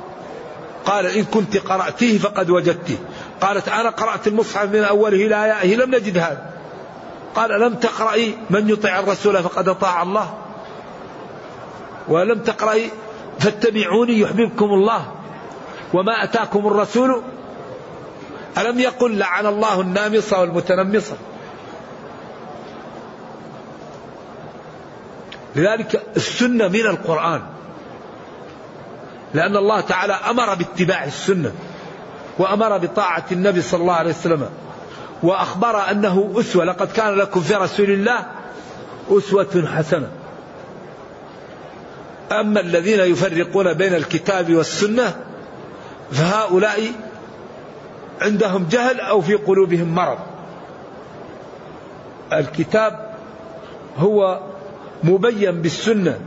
قال 0.85 1.05
إن 1.05 1.23
كنت 1.23 1.57
قرأتيه 1.57 2.17
فقد 2.17 2.49
وجدته. 2.49 2.97
قالت 3.41 3.67
أنا 3.67 3.89
قرأت 3.89 4.27
المصحف 4.27 4.69
من 4.69 4.83
أوله 4.83 5.25
إلى 5.25 5.43
آيائه 5.45 5.75
لم 5.75 5.95
نجد 5.95 6.17
هذا. 6.17 6.53
قال 7.35 7.61
لم 7.61 7.73
تقرأي 7.73 8.33
من 8.49 8.69
يطيع 8.69 8.99
الرسول 8.99 9.43
فقد 9.43 9.67
أطاع 9.67 10.01
الله. 10.01 10.33
ولم 12.07 12.39
تقرأي 12.39 12.89
فاتبعوني 13.39 14.19
يحببكم 14.19 14.65
الله 14.65 15.11
وما 15.93 16.23
أتاكم 16.23 16.67
الرسول. 16.67 17.21
ألم 18.57 18.79
يقل 18.79 19.17
لعن 19.17 19.45
الله 19.45 19.81
النامصة 19.81 20.41
والمتنمصة؟ 20.41 21.15
لذلك 25.55 26.03
السنة 26.15 26.67
من 26.67 26.87
القرآن. 26.87 27.41
لأن 29.33 29.57
الله 29.57 29.81
تعالى 29.81 30.13
أمر 30.13 30.53
باتباع 30.53 31.03
السنة 31.03 31.51
وأمر 32.39 32.77
بطاعة 32.77 33.25
النبي 33.31 33.61
صلى 33.61 33.81
الله 33.81 33.93
عليه 33.93 34.09
وسلم 34.09 34.49
وأخبر 35.23 35.91
أنه 35.91 36.33
أسوة 36.35 36.65
لقد 36.65 36.91
كان 36.91 37.13
لكم 37.15 37.41
في 37.41 37.55
رسول 37.55 37.89
الله 37.89 38.25
أسوة 39.09 39.67
حسنة. 39.75 40.11
أما 42.31 42.59
الذين 42.59 42.99
يفرقون 42.99 43.73
بين 43.73 43.93
الكتاب 43.93 44.53
والسنة 44.53 45.15
فهؤلاء 46.11 46.79
عندهم 48.21 48.67
جهل 48.71 48.99
أو 48.99 49.21
في 49.21 49.35
قلوبهم 49.35 49.95
مرض. 49.95 50.17
الكتاب 52.33 53.15
هو 53.97 54.39
مبين 55.03 55.61
بالسنة 55.61 56.19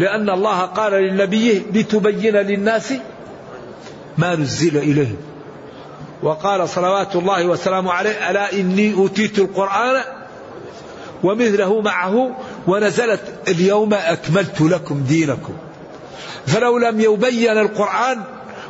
لأن 0.00 0.30
الله 0.30 0.60
قال 0.60 0.92
لنبيه 0.92 1.62
لتبين 1.74 2.36
للناس 2.36 2.94
ما 4.18 4.34
نزل 4.34 4.76
إليهم. 4.76 5.16
وقال 6.22 6.68
صلوات 6.68 7.16
الله 7.16 7.46
وسلامه 7.46 7.92
عليه 7.92 8.30
ألا 8.30 8.52
إني 8.52 8.94
أوتيت 8.94 9.38
القرآن 9.38 10.02
ومثله 11.22 11.80
معه 11.80 12.36
ونزلت 12.66 13.20
اليوم 13.48 13.94
أكملت 13.94 14.60
لكم 14.60 15.00
دينكم. 15.02 15.52
فلو 16.46 16.78
لم 16.78 17.00
يبين 17.00 17.58
القرآن 17.58 18.22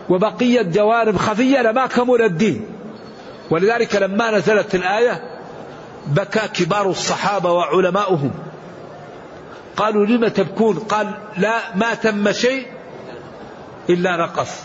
وبقية 0.09 0.63
جوانب 0.63 1.17
خفية 1.17 1.63
لما 1.63 1.87
كمل 1.87 2.23
الدين. 2.23 2.65
ولذلك 3.51 3.97
لما 3.97 4.31
نزلت 4.31 4.75
الآية 4.75 5.23
بكى 6.07 6.49
كبار 6.65 6.91
الصحابة 6.91 7.53
وعلماؤهم. 7.53 8.31
قالوا 9.77 10.07
لم 10.07 10.29
تبكون؟ 10.29 10.79
قال 10.79 11.15
لا 11.37 11.77
ما 11.77 11.95
تم 11.95 12.33
شيء 12.33 12.67
إلا 13.91 14.17
نقص 14.17 14.63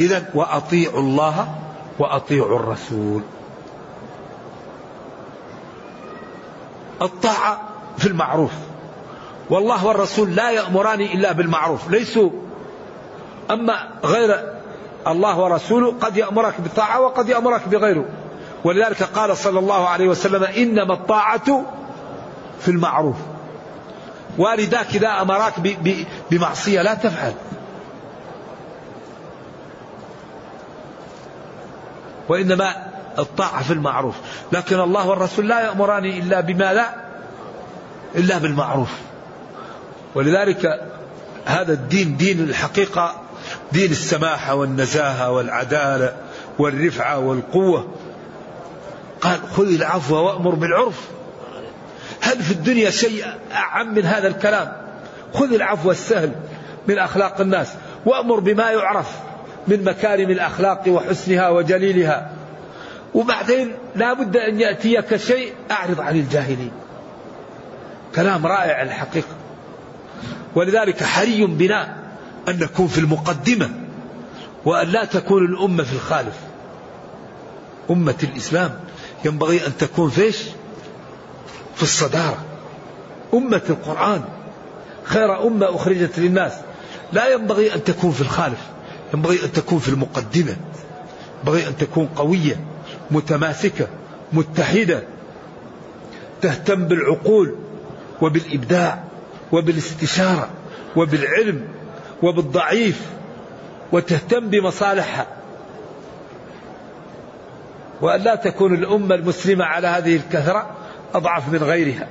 إذا 0.00 0.30
وأطيعوا 0.34 1.00
الله 1.00 1.48
وأطيعوا 1.98 2.56
الرسول. 2.58 3.22
الطاعة 7.02 7.60
في 7.98 8.06
المعروف. 8.06 8.52
والله 9.50 9.86
والرسول 9.86 10.34
لا 10.34 10.50
يأمران 10.50 11.00
إلا 11.00 11.32
بالمعروف 11.32 11.90
ليسوا. 11.90 12.30
أما 13.50 13.88
غير 14.04 14.52
الله 15.06 15.38
ورسوله 15.40 15.94
قد 16.00 16.16
يأمرك 16.16 16.60
بالطاعة 16.60 17.00
وقد 17.00 17.28
يأمرك 17.28 17.68
بغيره. 17.68 18.04
ولذلك 18.64 19.02
قال 19.02 19.36
صلى 19.36 19.58
الله 19.58 19.88
عليه 19.88 20.08
وسلم 20.08 20.44
إنما 20.44 20.94
الطاعة 20.94 21.64
في 22.60 22.68
المعروف. 22.68 23.16
والداك 24.38 24.94
إذا 24.94 25.08
أمراك 25.08 25.54
بمعصية 26.30 26.82
لا 26.82 26.94
تفعل. 26.94 27.32
وإنما 32.28 32.74
الطاعة 33.18 33.62
في 33.62 33.72
المعروف. 33.72 34.14
لكن 34.52 34.80
الله 34.80 35.08
والرسول 35.08 35.48
لا 35.48 35.60
يأمران 35.60 36.04
إلا 36.04 36.40
بما 36.40 36.72
لا 36.72 36.94
إلا 38.14 38.38
بالمعروف. 38.38 38.90
ولذلك 40.14 40.80
هذا 41.44 41.72
الدين 41.72 42.16
دين 42.16 42.40
الحقيقة 42.40 43.14
دين 43.72 43.90
السماحة 43.90 44.54
والنزاهة 44.54 45.30
والعدالة 45.30 46.16
والرفعة 46.58 47.18
والقوة. 47.18 47.88
قال 49.22 49.40
خذ 49.52 49.66
العفو 49.66 50.16
وأمر 50.16 50.54
بالعرف. 50.54 51.08
هل 52.20 52.42
في 52.42 52.52
الدنيا 52.52 52.90
شيء 52.90 53.24
أعم 53.52 53.94
من 53.94 54.04
هذا 54.04 54.28
الكلام؟ 54.28 54.72
خذ 55.34 55.52
العفو 55.52 55.90
السهل 55.90 56.32
من 56.88 56.98
أخلاق 56.98 57.40
الناس 57.40 57.74
وأمر 58.06 58.40
بما 58.40 58.70
يعرف 58.70 59.10
من 59.68 59.84
مكارم 59.84 60.30
الأخلاق 60.30 60.82
وحسنها 60.88 61.48
وجليلها. 61.48 62.30
وبعدين 63.14 63.72
لا 63.96 64.12
بد 64.12 64.36
أن 64.36 64.60
يأتيك 64.60 65.16
شيء 65.16 65.52
أعرض 65.70 66.00
عن 66.00 66.16
الجاهلين. 66.16 66.72
كلام 68.14 68.46
رائع 68.46 68.82
الحقيقة. 68.82 69.36
ولذلك 70.54 71.02
حري 71.02 71.46
بنا 71.46 71.96
أن 72.48 72.58
نكون 72.58 72.86
في 72.86 72.98
المقدمة 72.98 73.70
وأن 74.64 74.88
لا 74.88 75.04
تكون 75.04 75.44
الأمة 75.44 75.82
في 75.82 75.92
الخالف. 75.92 76.36
أمة 77.90 78.14
الإسلام. 78.22 78.70
ينبغي 79.24 79.66
أن 79.66 79.76
تكون 79.76 80.10
فيش 80.10 80.42
في 81.76 81.82
الصدارة. 81.82 82.44
أمة 83.34 83.62
القرآن. 83.70 84.22
خير 85.04 85.46
أمة 85.46 85.76
أخرجت 85.76 86.18
للناس. 86.18 86.52
لا 87.12 87.32
ينبغي 87.32 87.74
أن 87.74 87.84
تكون 87.84 88.10
في 88.10 88.20
الخالف. 88.20 88.58
ينبغي 89.14 89.44
أن 89.44 89.52
تكون 89.52 89.78
في 89.78 89.88
المقدمة. 89.88 90.56
ينبغي 91.38 91.68
أن 91.68 91.76
تكون 91.76 92.06
قوية 92.06 92.60
متماسكة 93.10 93.86
متحدة. 94.32 95.02
تهتم 96.42 96.84
بالعقول 96.84 97.56
وبالإبداع 98.20 99.04
وبالاستشارة 99.52 100.48
وبالعلم 100.96 101.68
وبالضعيف. 102.22 103.00
وتهتم 103.92 104.48
بمصالحها. 104.48 105.26
وأن 108.02 108.20
لا 108.20 108.34
تكون 108.34 108.74
الأمة 108.74 109.14
المسلمة 109.14 109.64
على 109.64 109.86
هذه 109.86 110.16
الكثرة 110.16 110.70
أضعف 111.14 111.48
من 111.52 111.58
غيرها. 111.58 112.08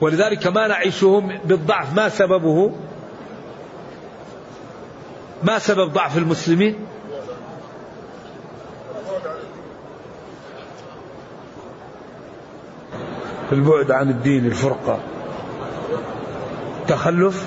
ولذلك 0.00 0.46
ما 0.46 0.66
نعيشه 0.66 1.22
بالضعف 1.44 1.94
ما 1.94 2.08
سببه؟ 2.08 2.72
ما 5.42 5.58
سبب 5.58 5.92
ضعف 5.92 6.18
المسلمين؟ 6.18 6.76
البعد 13.52 13.90
عن 13.90 14.10
الدين 14.10 14.46
الفرقة. 14.46 14.98
تخلف 16.88 17.46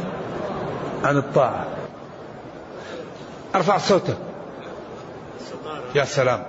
عن 1.03 1.17
الطاعة. 1.17 1.65
أرفع 3.55 3.77
صوتك. 3.77 4.30
يا 5.95 6.05
سلام. 6.05 6.43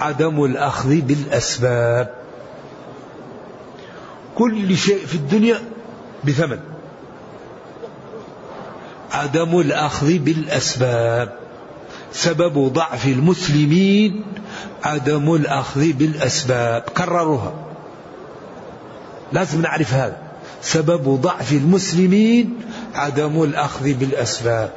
عدم 0.00 0.44
الأخذ 0.44 1.00
بالأسباب. 1.00 2.14
كل 4.34 4.76
شيء 4.76 5.06
في 5.06 5.14
الدنيا 5.14 5.58
بثمن. 6.24 6.60
عدم 9.12 9.60
الأخذ 9.60 10.18
بالأسباب. 10.18 11.38
سبب 12.12 12.72
ضعف 12.72 13.06
المسلمين 13.06 14.24
عدم 14.84 15.34
الأخذ 15.34 15.92
بالأسباب. 15.92 16.82
كرروها. 16.82 17.52
لازم 19.32 19.62
نعرف 19.62 19.94
هذا. 19.94 20.16
سبب 20.62 21.20
ضعف 21.20 21.52
المسلمين 21.52 22.54
عدم 22.94 23.42
الأخذ 23.42 23.92
بالأسباب. 23.92 24.70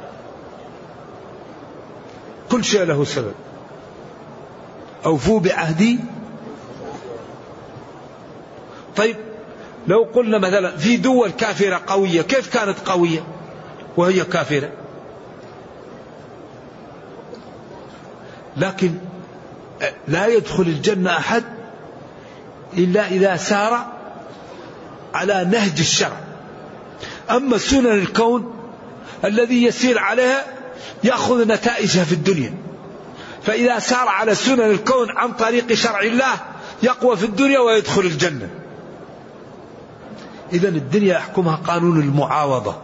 كل 2.52 2.64
شيء 2.64 2.84
له 2.84 3.04
سبب. 3.04 3.34
أوفوا 5.06 5.40
بعهدي. 5.40 5.98
طيب 8.96 9.16
لو 9.86 10.02
قلنا 10.14 10.38
مثلا 10.38 10.76
في 10.76 10.96
دول 10.96 11.30
كافرة 11.30 11.82
قوية 11.86 12.22
كيف 12.22 12.52
كانت 12.52 12.78
قوية؟ 12.86 13.24
وهي 13.96 14.24
كافرة. 14.24 14.70
لكن 18.56 18.94
لا 20.08 20.26
يدخل 20.26 20.62
الجنة 20.62 21.16
أحد 21.16 21.44
إلا 22.76 23.06
إذا 23.06 23.36
سار 23.36 23.86
على 25.14 25.44
نهج 25.44 25.78
الشرع. 25.78 26.20
أما 27.30 27.58
سنن 27.58 27.86
الكون 27.86 28.54
الذي 29.24 29.64
يسير 29.64 29.98
عليها 29.98 30.61
يأخذ 31.04 31.48
نتائجها 31.48 32.04
في 32.04 32.12
الدنيا. 32.12 32.54
فإذا 33.42 33.78
سار 33.78 34.08
على 34.08 34.34
سنن 34.34 34.60
الكون 34.60 35.10
عن 35.10 35.32
طريق 35.32 35.72
شرع 35.72 36.00
الله 36.00 36.34
يقوى 36.82 37.16
في 37.16 37.26
الدنيا 37.26 37.58
ويدخل 37.58 38.00
الجنة. 38.00 38.50
إذا 40.52 40.68
الدنيا 40.68 41.14
يحكمها 41.14 41.56
قانون 41.56 42.00
المعاوضة. 42.00 42.76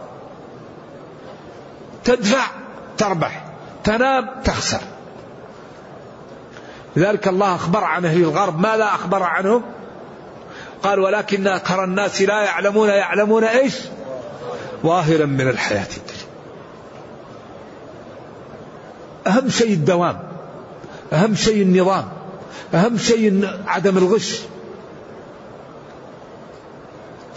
تدفع 2.03 2.45
تربح. 2.97 3.45
تنام 3.83 4.29
تخسر. 4.43 4.81
لذلك 6.95 7.27
الله 7.27 7.55
أخبر 7.55 7.83
عن 7.83 8.05
أهل 8.05 8.21
الغرب. 8.21 8.59
ماذا 8.59 8.85
أخبر 8.85 9.23
عنهم؟ 9.23 9.63
قال 10.83 10.99
ولكن 10.99 11.47
أكثر 11.47 11.83
الناس 11.83 12.21
لا 12.21 12.41
يعلمون 12.41 12.89
يعلمون 12.89 13.43
إيش؟ 13.43 13.75
ظاهرا 14.83 15.25
من 15.25 15.49
الحياة 15.49 15.87
الدنيا. 15.97 16.18
أهم 19.29 19.49
شيء 19.49 19.73
الدوام 19.73 20.19
أهم 21.13 21.35
شيء 21.35 21.61
النظام 21.61 22.05
أهم 22.73 22.97
شيء 22.97 23.47
عدم 23.67 23.97
الغش. 23.97 24.41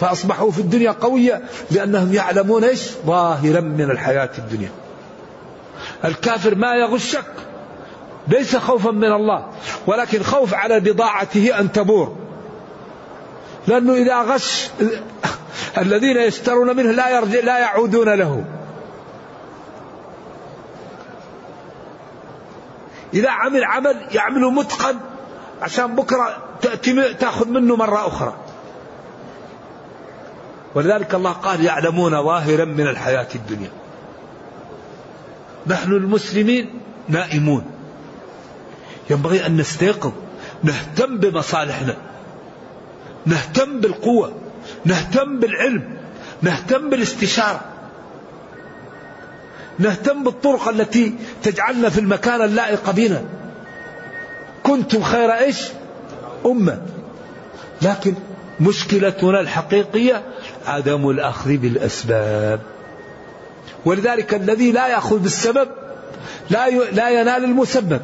فأصبحوا 0.00 0.50
في 0.50 0.58
الدنيا 0.58 0.90
قوية 0.90 1.42
لأنهم 1.70 2.12
يعلمون 2.12 2.64
إيش؟ 2.64 2.90
ظاهرا 3.06 3.60
من 3.60 3.90
الحياة 3.90 4.30
الدنيا. 4.38 4.70
الكافر 6.04 6.54
ما 6.54 6.74
يغشك 6.74 7.24
ليس 8.28 8.56
خوفا 8.56 8.90
من 8.90 9.12
الله 9.12 9.46
ولكن 9.86 10.22
خوف 10.22 10.54
على 10.54 10.80
بضاعته 10.80 11.60
أن 11.60 11.72
تبور. 11.72 12.16
لأنه 13.66 13.94
إذا 13.94 14.22
غش 14.22 14.68
الذين 15.78 16.16
يشترون 16.16 16.76
منه 16.76 16.90
لا 16.90 17.10
يرجع 17.10 17.40
لا 17.40 17.58
يعودون 17.58 18.08
له. 18.14 18.44
إذا 23.14 23.30
عمل 23.30 23.64
عمل 23.64 23.96
يعمله 24.12 24.50
متقن 24.50 24.96
عشان 25.62 25.94
بكرة 25.94 26.36
تأتي 26.62 27.14
تأخذ 27.14 27.48
منه 27.48 27.76
مرة 27.76 28.06
أخرى. 28.06 28.34
ولذلك 30.74 31.14
الله 31.14 31.32
قال 31.32 31.64
يعلمون 31.64 32.22
ظاهرا 32.22 32.64
من 32.64 32.86
الحياة 32.86 33.28
الدنيا. 33.34 33.70
نحن 35.66 35.92
المسلمين 35.92 36.80
نائمون. 37.08 37.64
ينبغي 39.10 39.46
أن 39.46 39.56
نستيقظ 39.56 40.12
نهتم 40.62 41.16
بمصالحنا 41.16 41.96
نهتم 43.26 43.80
بالقوة 43.80 44.32
نهتم 44.84 45.40
بالعلم 45.40 45.96
نهتم 46.42 46.90
بالاستشارة. 46.90 47.71
نهتم 49.78 50.24
بالطرق 50.24 50.68
التي 50.68 51.14
تجعلنا 51.42 51.88
في 51.88 52.00
المكان 52.00 52.42
اللائق 52.42 52.90
بنا. 52.90 53.22
كنتم 54.62 55.02
خير 55.02 55.32
إيش؟ 55.32 55.68
أمة. 56.46 56.82
لكن 57.82 58.14
مشكلتنا 58.60 59.40
الحقيقية 59.40 60.22
عدم 60.66 61.10
الأخذ 61.10 61.56
بالأسباب. 61.56 62.60
ولذلك 63.84 64.34
الذي 64.34 64.72
لا 64.72 64.88
يأخذ 64.88 65.18
بالسبب 65.18 65.68
لا 66.50 66.70
لا 66.70 67.10
ينال 67.10 67.44
المسبب. 67.44 68.00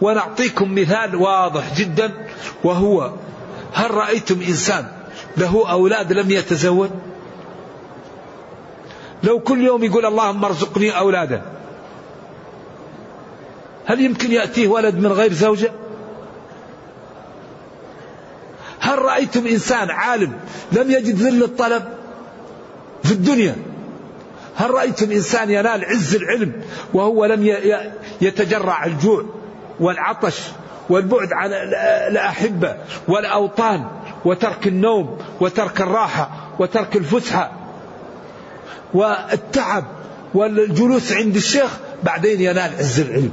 ونعطيكم 0.00 0.74
مثال 0.74 1.16
واضح 1.16 1.74
جدا 1.76 2.12
وهو 2.64 3.12
هل 3.72 3.90
رأيتم 3.90 4.40
إنسان 4.48 4.86
له 5.36 5.70
أولاد 5.70 6.12
لم 6.12 6.30
يتزوج؟ 6.30 6.90
لو 9.22 9.40
كل 9.40 9.64
يوم 9.64 9.84
يقول 9.84 10.06
اللهم 10.06 10.44
ارزقني 10.44 10.98
أولادا 10.98 11.42
هل 13.86 14.00
يمكن 14.00 14.32
يأتيه 14.32 14.68
ولد 14.68 14.94
من 14.94 15.12
غير 15.12 15.32
زوجة؟ 15.32 15.72
هل 18.80 18.98
رأيتم 18.98 19.46
إنسان 19.46 19.90
عالم 19.90 20.32
لم 20.72 20.90
يجد 20.90 21.14
ذل 21.14 21.42
الطلب 21.42 21.84
في 23.04 23.12
الدنيا؟ 23.12 23.56
هل 24.56 24.70
رأيتم 24.70 25.10
إنسان 25.10 25.50
ينال 25.50 25.84
عز 25.84 26.14
العلم 26.14 26.52
وهو 26.94 27.24
لم 27.24 27.56
يتجرع 28.20 28.84
الجوع 28.84 29.24
والعطش 29.80 30.42
والبعد 30.88 31.28
عن 31.32 31.50
الأحبة 32.10 32.76
والأوطان 33.08 33.84
وترك 34.24 34.66
النوم 34.66 35.18
وترك 35.40 35.80
الراحة 35.80 36.30
وترك 36.58 36.96
الفسحة؟ 36.96 37.65
والتعب 38.94 39.84
والجلوس 40.34 41.12
عند 41.12 41.36
الشيخ 41.36 41.70
بعدين 42.02 42.40
ينال 42.40 42.70
عز 42.78 43.00
العلم. 43.00 43.32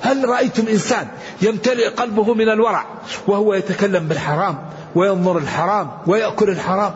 هل 0.00 0.28
رأيتم 0.28 0.68
إنسان 0.68 1.08
يمتلئ 1.42 1.88
قلبه 1.88 2.34
من 2.34 2.48
الورع 2.48 2.84
وهو 3.26 3.54
يتكلم 3.54 4.08
بالحرام 4.08 4.58
وينظر 4.94 5.38
الحرام 5.38 5.90
ويأكل 6.06 6.50
الحرام؟ 6.50 6.94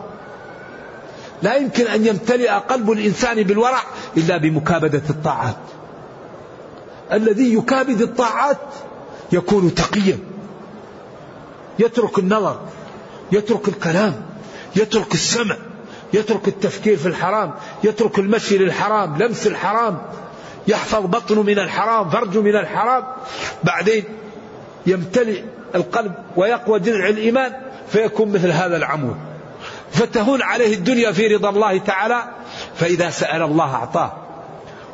لا 1.41 1.55
يمكن 1.55 1.87
أن 1.87 2.05
يمتلئ 2.05 2.49
قلب 2.49 2.91
الإنسان 2.91 3.43
بالورع 3.43 3.83
إلا 4.17 4.37
بمكابدة 4.37 5.01
الطاعات. 5.09 5.55
الذي 7.11 7.53
يكابد 7.53 8.01
الطاعات 8.01 8.57
يكون 9.31 9.75
تقيا 9.75 10.19
يترك 11.79 12.19
النظر 12.19 12.59
يترك 13.31 13.67
الكلام 13.67 14.21
يترك 14.75 15.13
السمع. 15.13 15.57
يترك 16.13 16.47
التفكير 16.47 16.97
في 16.97 17.05
الحرام 17.05 17.53
يترك 17.83 18.19
المشي 18.19 18.57
للحرام 18.57 19.17
لمس 19.17 19.47
الحرام 19.47 19.97
يحفظ 20.67 21.05
بطنه 21.05 21.43
من 21.43 21.59
الحرام 21.59 22.09
فرجه 22.09 22.41
من 22.41 22.55
الحرام. 22.55 23.03
بعدين 23.63 24.03
يمتلئ 24.85 25.43
القلب 25.75 26.13
ويقوى 26.35 26.79
جذع 26.79 27.07
الإيمان 27.09 27.53
فيكون 27.87 28.31
مثل 28.31 28.51
هذا 28.51 28.77
العمود. 28.77 29.15
فتهون 29.91 30.41
عليه 30.41 30.75
الدنيا 30.75 31.11
في 31.11 31.27
رضا 31.27 31.49
الله 31.49 31.77
تعالى 31.77 32.23
فإذا 32.75 33.09
سأل 33.09 33.41
الله 33.41 33.75
أعطاه. 33.75 34.13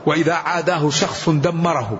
وإذا 0.05 0.33
عاداه 0.33 0.89
شخص 0.89 1.29
دمره. 1.29 1.99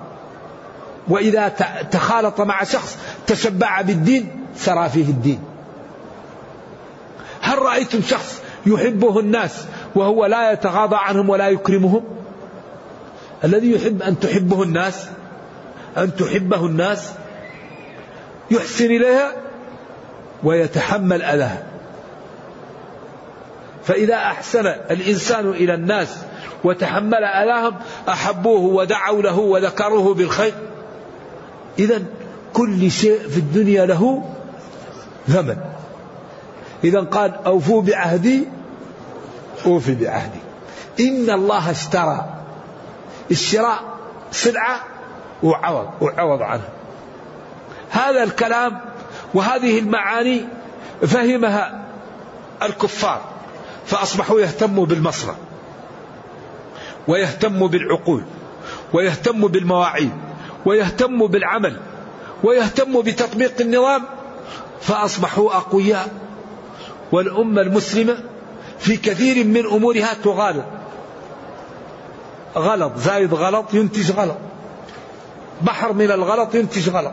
وإذا 1.08 1.48
تخالط 1.90 2.40
مع 2.40 2.64
شخص 2.64 2.98
تشبع 3.26 3.80
بالدين 3.80 4.46
سرى 4.56 4.88
فيه 4.88 5.04
الدين. 5.04 5.40
هل 7.40 7.58
رأيتم 7.58 8.02
شخص 8.02 8.42
يحبه 8.68 9.20
الناس 9.20 9.64
وهو 9.94 10.26
لا 10.26 10.52
يتغاضى 10.52 10.96
عنهم 10.96 11.28
ولا 11.28 11.48
يكرمهم؟ 11.48 12.02
الذي 13.44 13.72
يحب 13.72 14.02
أن 14.02 14.20
تحبه 14.20 14.62
الناس 14.62 15.06
أن 15.96 16.16
تحبه 16.16 16.66
الناس 16.66 17.12
يحسن 18.50 18.84
إليها 18.84 19.32
ويتحمل 20.42 21.22
أذاها. 21.22 21.62
فإذا 23.84 24.14
أحسن 24.14 24.66
الإنسان 24.66 25.50
إلى 25.50 25.74
الناس 25.74 26.18
وتحمل 26.64 27.24
أذاهم 27.24 27.74
أحبوه 28.08 28.60
ودعوا 28.60 29.22
له 29.22 29.38
وذكروه 29.38 30.14
بالخير. 30.14 30.54
إذا 31.78 32.02
كل 32.52 32.90
شيء 32.90 33.18
في 33.18 33.36
الدنيا 33.38 33.86
له 33.86 34.24
ثمن. 35.28 35.56
إذا 36.84 37.00
قال 37.00 37.34
أوفوا 37.46 37.82
بعهدي 37.82 38.48
أوفي 39.66 39.94
بعهدي. 39.94 40.38
إن 41.00 41.30
الله 41.30 41.70
اشترى 41.70 42.34
الشراء 43.30 43.82
سلعة 44.30 44.80
وعوض 45.42 45.88
وعوض 46.00 46.42
عنها. 46.42 46.68
هذا 47.90 48.22
الكلام 48.22 48.80
وهذه 49.34 49.78
المعاني 49.78 50.44
فهمها 51.06 51.84
الكفار 52.62 53.24
فأصبحوا 53.86 54.40
يهتموا 54.40 54.86
بالمصرف 54.86 55.36
ويهتموا 57.08 57.68
بالعقول 57.68 58.22
ويهتموا 58.92 59.48
بالمواعيد 59.48 60.12
ويهتموا 60.66 61.28
بالعمل 61.28 61.76
ويهتموا 62.44 63.02
بتطبيق 63.02 63.60
النظام 63.60 64.02
فأصبحوا 64.80 65.56
أقوياء. 65.56 66.08
والأمة 67.12 67.60
المسلمة 67.62 68.18
في 68.78 68.96
كثير 68.96 69.44
من 69.44 69.66
أمورها 69.66 70.14
تغالط. 70.24 70.64
غلط 72.56 72.96
زايد 72.96 73.34
غلط 73.34 73.74
ينتج 73.74 74.10
غلط. 74.10 74.36
بحر 75.62 75.92
من 75.92 76.10
الغلط 76.10 76.54
ينتج 76.54 76.88
غلط. 76.88 77.12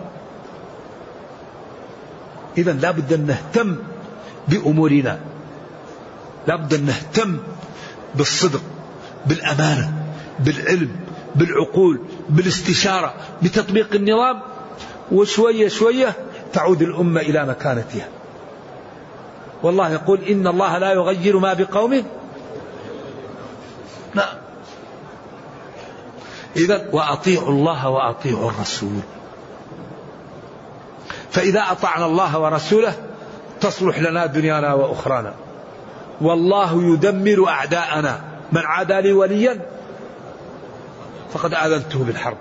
إذا 2.58 2.74
لابد 2.74 3.14
أن 3.14 3.26
نهتم 3.26 3.76
بأمورنا. 4.48 5.20
لابد 6.48 6.74
أن 6.74 6.86
نهتم 6.86 7.38
بالصدق 8.16 8.62
بالأمانة 9.26 9.94
بالعلم 10.40 10.96
بالعقول 11.36 12.00
بالاستشارة 12.30 13.14
بتطبيق 13.44 13.94
النظام. 13.94 14.42
وشوية 15.12 15.68
شوية 15.68 16.16
تعود 16.54 16.82
الأمة 16.82 17.22
إلى 17.22 17.46
مكانتها. 17.46 18.08
والله 19.66 19.92
يقول 19.94 20.20
إن 20.24 20.48
الله 20.48 20.78
لا 20.78 20.92
يغير 20.92 21.40
ما 21.40 21.54
بقوم 21.54 22.06
نعم. 24.14 24.36
إذا 26.56 26.90
وأطيعوا 26.92 27.50
الله 27.50 27.90
وأطيعوا 27.90 28.52
الرسول. 28.52 29.00
فإذا 31.32 31.62
أطعنا 31.72 32.06
الله 32.06 32.40
ورسوله 32.40 32.94
تصلح 33.62 34.00
لنا 34.00 34.26
دنيانا 34.26 34.74
وأخرانا. 34.74 35.34
والله 36.22 36.94
يدمر 36.94 37.50
أعداءنا. 37.50 38.22
من 38.52 38.62
عادى 38.62 39.02
لي 39.02 39.14
وليا 39.14 39.66
فقد 41.34 41.54
آذنته 41.54 42.04
بالحرب. 42.04 42.38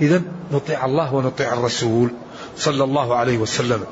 إذا 0.00 0.22
نطيع 0.52 0.84
الله 0.84 1.14
ونطيع 1.14 1.52
الرسول 1.52 2.10
صلى 2.56 2.84
الله 2.84 3.16
عليه 3.16 3.38
وسلم. 3.38 3.84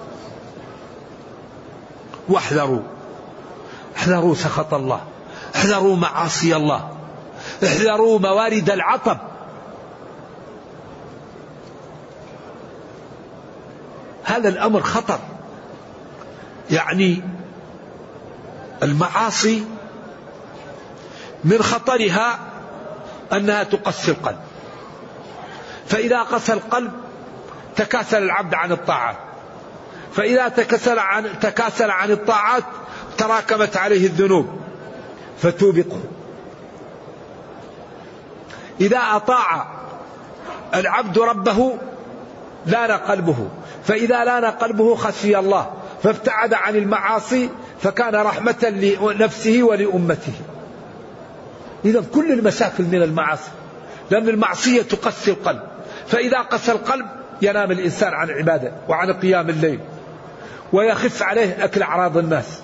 واحذروا. 2.29 2.83
احذروا 3.97 4.35
سخط 4.35 4.75
الله. 4.75 5.01
احذروا 5.57 5.97
معاصي 5.97 6.57
الله. 6.57 6.97
احذروا 7.65 8.19
موارد 8.19 8.71
العطب. 8.71 9.19
هذا 14.25 14.49
الأمر 14.49 14.83
خطر. 14.83 15.19
يعني 16.71 17.23
المعاصي 18.83 19.65
من 21.45 21.63
خطرها 21.63 22.39
أنها 23.33 23.63
تقسي 23.63 24.11
القلب. 24.11 24.41
فإذا 25.87 26.23
قسى 26.23 26.53
القلب 26.53 26.93
تكاسل 27.77 28.23
العبد 28.23 28.55
عن 28.55 28.73
الطاعات. 28.73 29.17
فإذا 30.15 30.49
تكاسل 30.49 30.99
عن 30.99 31.39
تكاسل 31.41 31.91
عن 31.91 32.11
الطاعات 32.11 32.65
تراكمت 33.19 33.77
عليه 33.77 34.07
الذنوب. 34.07 34.47
فتوبقه 35.39 36.01
إذا 38.81 38.99
أطاع 38.99 39.67
العبد 40.75 41.19
ربه 41.19 41.79
لأن 42.67 42.91
قلبه. 42.91 43.49
فإذا 43.85 44.25
لأن 44.25 44.45
قلبه 44.45 44.95
خشي 44.95 45.39
الله. 45.39 45.73
فابتعد 46.03 46.55
عن 46.55 46.77
المعاصي 46.77 47.51
فكان 47.81 48.15
رحمة 48.15 48.73
لنفسه 49.01 49.63
ولأمته. 49.63 50.33
إذا 51.85 52.05
كل 52.15 52.33
المشاكل 52.33 52.85
من 52.85 53.03
المعاصي. 53.03 53.51
لأن 54.11 54.29
المعصية 54.29 54.83
تقسي 54.83 55.31
القلب. 55.31 55.63
فإذا 56.07 56.39
قسى 56.41 56.73
القلب 56.73 57.07
ينام 57.43 57.71
الإنسان 57.71 58.15
عن 58.15 58.31
عبادة 58.31 58.73
وعن 58.89 59.13
قيام 59.13 59.49
الليل. 59.49 59.81
ويخف 60.75 61.23
عليه 61.23 61.65
أكل 61.65 61.83
أعراض 61.83 62.17
الناس 62.17 62.61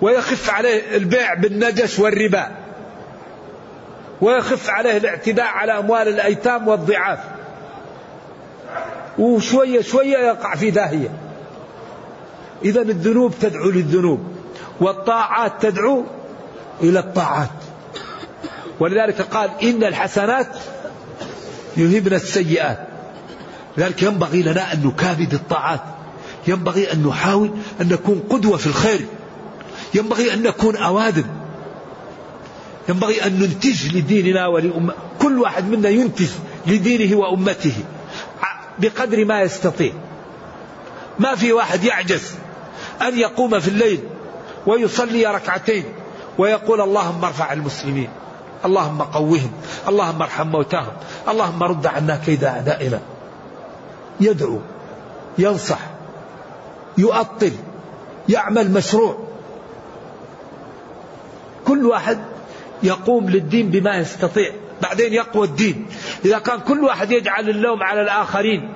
ويخف 0.00 0.50
عليه 0.50 0.96
البيع 0.96 1.34
بالنجش 1.34 1.98
والربا. 1.98 2.48
ويخف 4.20 4.70
عليه 4.70 4.96
الاعتداء 4.96 5.46
على 5.46 5.78
أموال 5.78 6.08
الأيتام 6.08 6.68
والضعاف. 6.68 7.18
وشوية 9.18 9.80
شوية 9.80 10.18
يقع 10.18 10.54
في 10.54 10.70
داهية. 10.70 11.08
إذا 12.64 12.80
الذنوب 12.80 13.34
تدعو 13.40 13.70
للذنوب 13.70 14.36
والطاعات 14.80 15.52
تدعو 15.60 16.04
إلى 16.82 16.98
الطاعات. 16.98 17.50
ولذلك 18.80 19.20
قال 19.20 19.50
إن 19.62 19.84
الحسنات 19.84 20.56
يذهبن 21.76 22.14
السيئات. 22.14 22.78
لذلك 23.76 24.02
ينبغي 24.02 24.42
لنا 24.42 24.72
أن 24.72 24.86
نكابد 24.86 25.34
الطاعات. 25.34 25.97
ينبغي 26.48 26.92
أن 26.92 27.06
نحاول 27.06 27.50
أن 27.80 27.88
نكون 27.88 28.22
قدوة 28.30 28.56
في 28.56 28.66
الخير. 28.66 29.06
ينبغي 29.94 30.34
أن 30.34 30.42
نكون 30.42 30.76
أوادم 30.76 31.24
ينبغي 32.88 33.26
أن 33.26 33.38
ننتج 33.38 33.96
لديننا 33.96 34.46
ولأمة 34.46 34.92
كل 35.20 35.38
واحد 35.38 35.68
منا 35.70 35.88
ينتج 35.88 36.28
لدينه 36.66 37.16
وأمته 37.16 37.74
بقدر 38.78 39.24
ما 39.24 39.40
يستطيع. 39.40 39.92
ما 41.18 41.34
في 41.34 41.52
واحد 41.52 41.84
يعجز 41.84 42.34
أن 43.02 43.18
يقوم 43.18 43.60
في 43.60 43.68
الليل 43.68 44.00
ويصلي 44.66 45.26
ركعتين 45.26 45.84
ويقول 46.38 46.80
اللهم 46.80 47.24
ارفع 47.24 47.52
المسلمين. 47.52 48.08
اللهم 48.64 49.02
قوهم. 49.02 49.52
اللهم 49.88 50.22
ارحم 50.22 50.46
موتاهم. 50.46 50.92
اللهم 51.28 51.62
رد 51.62 51.86
عنا 51.86 52.20
كيد 52.26 52.44
أعدائنا. 52.44 53.00
يدعو 54.20 54.60
ينصح 55.38 55.78
يؤطل 56.98 57.52
يعمل 58.28 58.70
مشروع. 58.70 59.18
كل 61.66 61.86
واحد 61.86 62.18
يقوم 62.82 63.30
للدين 63.30 63.70
بما 63.70 63.96
يستطيع 63.96 64.52
بعدين 64.82 65.12
يقوى 65.12 65.46
الدين. 65.46 65.86
إذا 66.24 66.38
كان 66.38 66.60
كل 66.60 66.84
واحد 66.84 67.10
يجعل 67.10 67.48
اللوم 67.48 67.82
على 67.82 68.02
الآخرين 68.02 68.72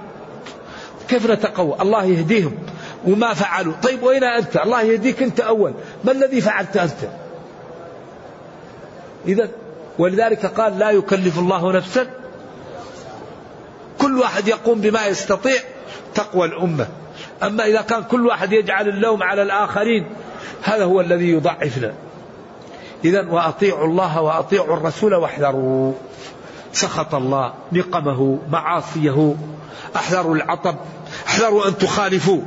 كيف 1.09 1.31
نتقوى؟ 1.31 1.77
الله 1.81 2.05
يهديهم. 2.05 2.59
وما 3.07 3.35
فعلوا. 3.35 3.75
طيب 3.83 4.03
وين 4.03 4.25
أنت؟ 4.25 4.57
الله 4.57 4.83
يهديك 4.83 5.23
أنت 5.23 5.41
أول. 5.41 5.75
ما 6.05 6.13
الذي 6.13 6.41
فعلت 6.41 6.77
أنت؟ 6.77 7.11
إذا 9.27 9.49
ولذلك 9.99 10.47
قال 10.47 10.79
لا 10.79 10.91
يكلف 10.91 11.39
الله 11.39 11.73
نفسا. 11.73 12.07
كل 14.01 14.19
واحد 14.19 14.49
يقوم 14.49 14.81
بما 14.81 15.07
يستطيع 15.07 15.61
تقوى 16.15 16.47
الأمة. 16.47 16.87
أما 17.43 17.67
إذا 17.67 17.81
كان 17.81 18.03
كل 18.03 18.27
واحد 18.27 18.53
يجعل 18.53 18.89
اللوم 18.89 19.23
على 19.23 19.43
الآخرين 19.43 20.07
هذا 20.63 20.85
هو 20.85 21.01
الذي 21.01 21.31
يضعفنا. 21.31 21.95
إذا 23.05 23.31
وأطيعوا 23.31 23.87
الله 23.87 24.21
وأطيعوا 24.21 24.77
الرسول 24.77 25.15
واحذروا. 25.15 25.93
سخط 26.73 27.15
الله 27.15 27.55
نقمه 27.73 28.39
معاصيه 28.51 29.35
أحذروا 29.97 30.35
العطب 30.35 30.77
أحذروا 31.27 31.69
أن 31.69 31.79
تخالفوا. 31.79 32.41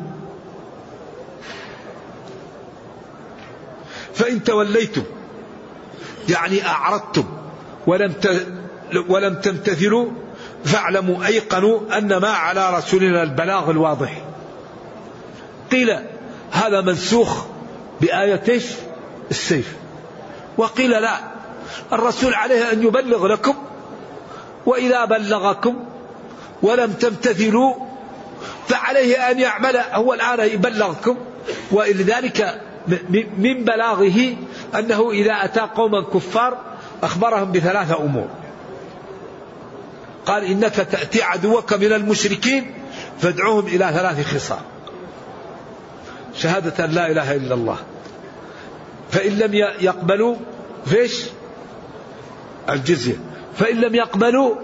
فإن 4.13 4.43
توليتم 4.43 5.03
يعني 6.29 6.67
أعرضتم 6.67 7.25
ولم 7.87 8.13
ولم 9.09 9.35
تمتثلوا 9.35 10.11
فاعلموا 10.65 11.25
أيقنوا 11.25 11.97
أن 11.97 12.17
ما 12.17 12.29
على 12.29 12.77
رسولنا 12.77 13.23
البلاغ 13.23 13.71
الواضح. 13.71 14.24
قيل 15.75 15.99
هذا 16.51 16.81
منسوخ 16.81 17.45
بآية؟ 18.01 18.59
السيف. 19.31 19.75
وقيل 20.57 20.89
لا 20.89 21.17
الرسول 21.93 22.33
عليه 22.33 22.71
أن 22.71 22.83
يبلغ 22.83 23.27
لكم 23.27 23.55
وإذا 24.65 25.05
بلغكم 25.05 25.85
ولم 26.61 26.91
تمتثلوا 26.93 27.75
فعليه 28.67 29.31
أن 29.31 29.39
يعمل 29.39 29.77
هو 29.77 30.13
الآن 30.13 30.39
يبلغكم 30.39 31.17
ولذلك 31.71 32.61
من 33.37 33.63
بلاغه 33.63 34.35
أنه 34.75 35.11
إذا 35.11 35.33
أتى 35.43 35.59
قوما 35.59 36.01
كفار 36.01 36.57
أخبرهم 37.03 37.51
بثلاثة 37.51 38.03
أمور. 38.03 38.27
قال 40.25 40.43
إنك 40.43 40.75
تأتي 40.75 41.23
عدوك 41.23 41.73
من 41.73 41.93
المشركين 41.93 42.73
فادعوهم 43.19 43.67
إلى 43.67 43.91
ثلاث 43.93 44.35
خصال 44.35 44.74
شهادة 46.37 46.85
لا 46.85 47.11
إله 47.11 47.35
إلا 47.35 47.53
الله. 47.53 47.77
فإن 49.11 49.31
لم 49.31 49.53
يقبلوا 49.79 50.35
فيش 50.85 51.25
الجزية. 52.69 53.15
فإن 53.57 53.81
لم 53.81 53.95
يقبلوا 53.95 54.55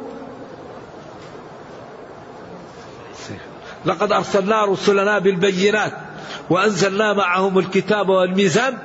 لقد 3.85 4.11
أرسلنا 4.11 4.65
رسلنا 4.65 5.19
بالبينات 5.19 5.93
وأنزلنا 6.49 7.13
معهم 7.13 7.59
الكتاب 7.59 8.09
والميزان 8.09 8.77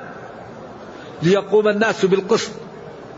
ليقوم 1.23 1.67
الناس 1.67 2.05
بالقسط 2.05 2.51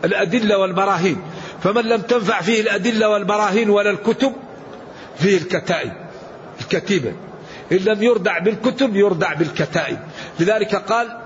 الأدلة 0.04 0.58
والبراهين. 0.58 1.22
فمن 1.62 1.82
لم 1.82 2.00
تنفع 2.00 2.40
فيه 2.40 2.60
الأدلة 2.60 3.08
والبراهين 3.08 3.70
ولا 3.70 3.90
الكتب 3.90 4.32
فيه 5.18 5.36
الكتائب 5.36 5.92
الكتيبة. 6.60 7.12
إن 7.72 7.76
لم 7.76 8.02
يردع 8.02 8.38
بالكتب 8.38 8.96
يردع 8.96 9.34
بالكتائب. 9.34 9.98
لذلك 10.40 10.74
قال 10.74 11.18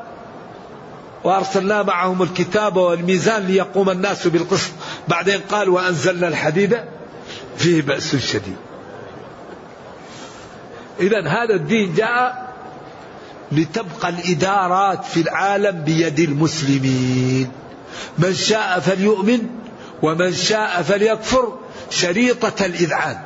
وأرسلنا 1.25 1.83
معهم 1.83 2.23
الكتاب 2.23 2.77
والميزان 2.77 3.47
ليقوم 3.47 3.91
الناس 3.91 4.27
بالقسط. 4.27 4.73
بعدين 5.09 5.41
قال 5.41 5.69
وأنزلنا 5.69 6.29
الحديد 6.29 6.81
فيه 7.57 7.83
بأس 7.83 8.17
شديد. 8.17 8.57
إذا 11.01 11.29
هذا 11.29 11.55
الدين 11.55 11.95
جاء 11.95 12.55
لتبقى 13.53 14.09
الإدارات 14.09 15.05
في 15.05 15.21
العالم 15.21 15.81
بيد 15.81 16.21
المسلمين. 16.21 17.53
من 18.19 18.35
شاء 18.35 18.81
فليؤمن 18.81 19.41
ومن 20.03 20.33
شاء 20.33 20.83
فليكفر. 20.83 21.59
شريطة 21.91 22.67
الإذعان. 22.67 23.19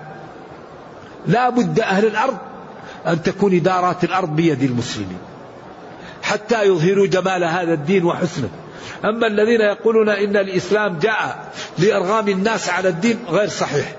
لا 1.27 1.51
بد 1.51 1.81
أهل 1.81 2.07
الأرض 2.07 2.39
أن 3.07 3.23
تكون 3.23 3.55
إدارات 3.57 4.05
الأرض 4.05 4.37
بيد 4.37 4.63
المسلمين 4.63 5.19
حتى 6.23 6.63
يظهروا 6.65 7.07
جمال 7.07 7.45
هذا 7.45 7.73
الدين 7.73 8.05
وحسنه. 8.05 8.49
أما 9.05 9.27
الذين 9.27 9.61
يقولون 9.61 10.09
إن 10.09 10.37
الإسلام 10.37 10.99
جاء 10.99 11.53
لإرغام 11.79 12.29
الناس 12.29 12.69
على 12.69 12.89
الدين 12.89 13.19
غير 13.29 13.49
صحيح 13.49 13.97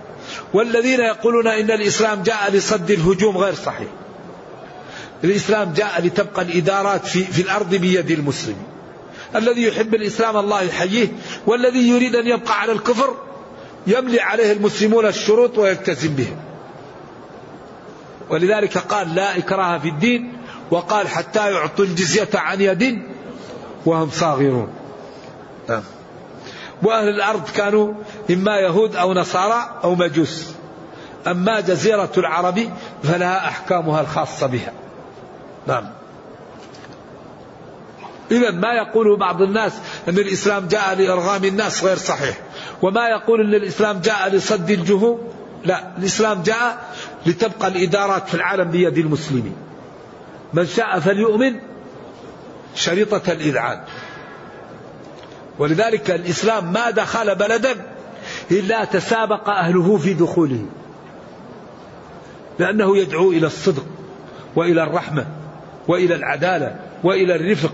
والذين 0.54 1.00
يقولون 1.00 1.48
إن 1.48 1.72
الإسلام 1.72 2.24
جاء 2.24 2.52
لصد 2.52 2.92
الهجوم 2.92 3.38
غير 3.38 3.54
صحيح. 3.54 3.88
الإسلام 5.24 5.74
جاء 5.74 6.02
لتبقى 6.02 6.42
الإدارات 6.42 7.06
في, 7.06 7.24
في 7.24 7.42
الأرض 7.42 7.76
بيد 7.76 8.12
المسلمين. 8.12 8.64
الذي 9.36 9.64
يحب 9.64 9.96
الإسلام 9.96 10.38
الله 10.38 10.62
يحييه 10.62 11.08
والذي 11.48 11.90
يريد 11.90 12.16
أن 12.16 12.28
يبقى 12.28 12.62
على 12.62 12.72
الكفر 12.72 13.18
يملي 13.88 14.20
عليه 14.20 14.52
المسلمون 14.52 15.06
الشروط 15.06 15.58
ويلتزم 15.58 16.16
بهم. 16.16 16.38
ولذلك 18.30 18.78
قال 18.78 19.16
لا 19.16 19.38
إكراه 19.38 19.78
في 19.78 19.90
الدين 19.90 20.34
وقال 20.72 21.08
حتى 21.08 21.52
يعطوا 21.52 21.86
الجزية 21.86 22.30
عن 22.34 22.62
يد 22.62 23.02
وهم 23.86 24.10
صاغرون. 24.10 24.70
نعم. 25.70 25.84
وأهل 26.84 27.10
الأرض 27.10 27.50
كانوا 27.50 27.94
إما 28.30 28.58
يهود 28.58 28.96
أو 28.96 29.14
نصارى 29.14 29.80
أو 29.84 29.96
مجوس. 29.96 30.54
أما 31.28 31.60
جزيرة 31.60 32.12
العرب 32.18 32.70
فلها 33.04 33.48
أحكامها 33.48 34.02
الخاصة 34.02 34.48
بها. 34.48 34.74
نعم. 35.68 35.90
إذا 38.32 38.52
ما 38.52 38.74
يقوله 38.74 39.18
بعض 39.18 39.42
الناس 39.42 39.74
أن 40.08 40.18
الإسلام 40.18 40.68
جاء 40.68 40.96
لإرغام 40.96 41.46
الناس 41.46 41.84
غير 41.84 41.98
صحيح 41.98 42.38
وما 42.82 43.08
يقول 43.08 43.42
أن 43.42 43.54
الإسلام 43.54 44.00
جاء 44.00 44.30
لصد 44.30 44.70
الجهوم 44.70 45.20
لا 45.66 45.98
الإسلام 45.98 46.42
جاء 46.42 46.78
لتبقى 47.26 47.68
الإدارات 47.68 48.28
في 48.28 48.34
العالم 48.34 48.72
بيد 48.72 48.98
المسلمين. 48.98 49.56
من 50.54 50.66
شاء 50.66 51.00
فليؤمن 51.00 51.56
شريطة 52.76 53.32
الإذعان. 53.32 53.80
ولذلك 55.60 56.12
الإسلام 56.12 56.74
ما 56.74 56.90
دخل 56.90 57.36
بلدا 57.36 57.76
إلا 58.52 58.86
تسابق 58.86 59.50
أهله 59.50 59.98
في 59.98 60.14
دخوله 60.14 60.66
لأنه 62.60 62.98
يدعو 62.98 63.32
إلى 63.32 63.48
الصدق 63.48 63.86
وإلى 64.56 64.84
الرحمة 64.84 65.28
وإلى 65.88 66.16
العدالة 66.16 66.76
وإلى 67.04 67.36
الرفق 67.36 67.74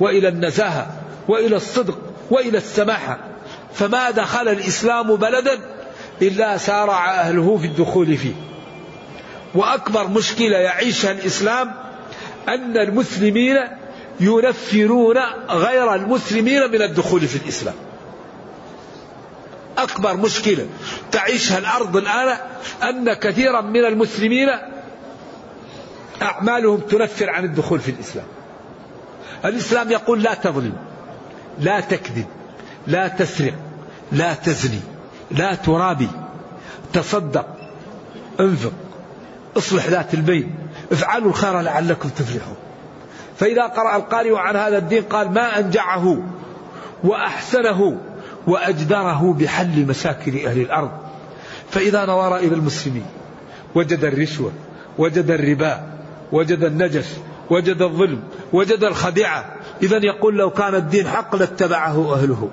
وإلى 0.00 0.28
النزاهة 0.28 0.86
وإلى 1.28 1.56
الصدق 1.56 1.98
وإلى 2.30 2.58
السماحة. 2.58 3.18
فما 3.74 4.10
دخل 4.10 4.48
الإسلام 4.48 5.16
بلدا 5.16 5.58
إلا 6.22 6.56
سارع 6.56 7.10
أهله 7.14 7.56
في 7.56 7.66
الدخول 7.66 8.16
فيه. 8.16 8.34
وأكبر 9.56 10.08
مشكلة 10.08 10.56
يعيشها 10.56 11.10
الإسلام 11.10 11.74
أن 12.48 12.76
المسلمين 12.76 13.56
ينفرون 14.20 15.18
غير 15.50 15.94
المسلمين 15.94 16.70
من 16.70 16.82
الدخول 16.82 17.20
في 17.20 17.36
الإسلام. 17.36 17.74
أكبر 19.78 20.16
مشكلة 20.16 20.66
تعيشها 21.12 21.58
الأرض 21.58 21.96
الآن 21.96 22.38
أن 22.82 23.12
كثيرا 23.12 23.60
من 23.60 23.84
المسلمين 23.84 24.48
أعمالهم 26.22 26.78
تنفر 26.80 27.30
عن 27.30 27.44
الدخول 27.44 27.80
في 27.80 27.90
الإسلام. 27.90 28.26
الإسلام 29.44 29.90
يقول 29.90 30.22
لا 30.22 30.34
تظلم 30.34 30.76
لا 31.60 31.80
تكذب 31.80 32.26
لا 32.86 33.08
تسرق 33.08 33.54
لا 34.12 34.34
تزني 34.34 34.80
لا 35.30 35.54
ترابي 35.54 36.08
تصدق 36.92 37.46
انفق. 38.40 38.72
اصلح 39.56 39.86
ذات 39.86 40.14
البين. 40.14 40.54
افعلوا 40.92 41.28
الخير 41.28 41.60
لعلكم 41.60 42.08
تفلحون. 42.08 42.56
فإذا 43.38 43.66
قرأ 43.66 43.96
القارئ 43.96 44.36
عن 44.36 44.56
هذا 44.56 44.78
الدين 44.78 45.02
قال 45.02 45.32
ما 45.32 45.58
أنجعه 45.58 46.22
وأحسنه 47.04 47.98
وأجدره 48.46 49.32
بحل 49.32 49.86
مشاكل 49.86 50.46
أهل 50.46 50.60
الأرض. 50.60 50.90
فإذا 51.70 52.02
نظر 52.02 52.36
إلى 52.36 52.54
المسلمين 52.54 53.06
وجد 53.74 54.04
الرشوة 54.04 54.52
وجد 54.98 55.30
الربا 55.30 55.86
وجد 56.32 56.64
النجش 56.64 57.06
وجد 57.50 57.82
الظلم 57.82 58.22
وجد 58.52 58.84
الخديعة. 58.84 59.44
إذا 59.82 59.96
يقول 59.96 60.36
لو 60.36 60.50
كان 60.50 60.74
الدين 60.74 61.08
حق 61.08 61.36
لاتبعه 61.36 62.14
أهله. 62.14 62.50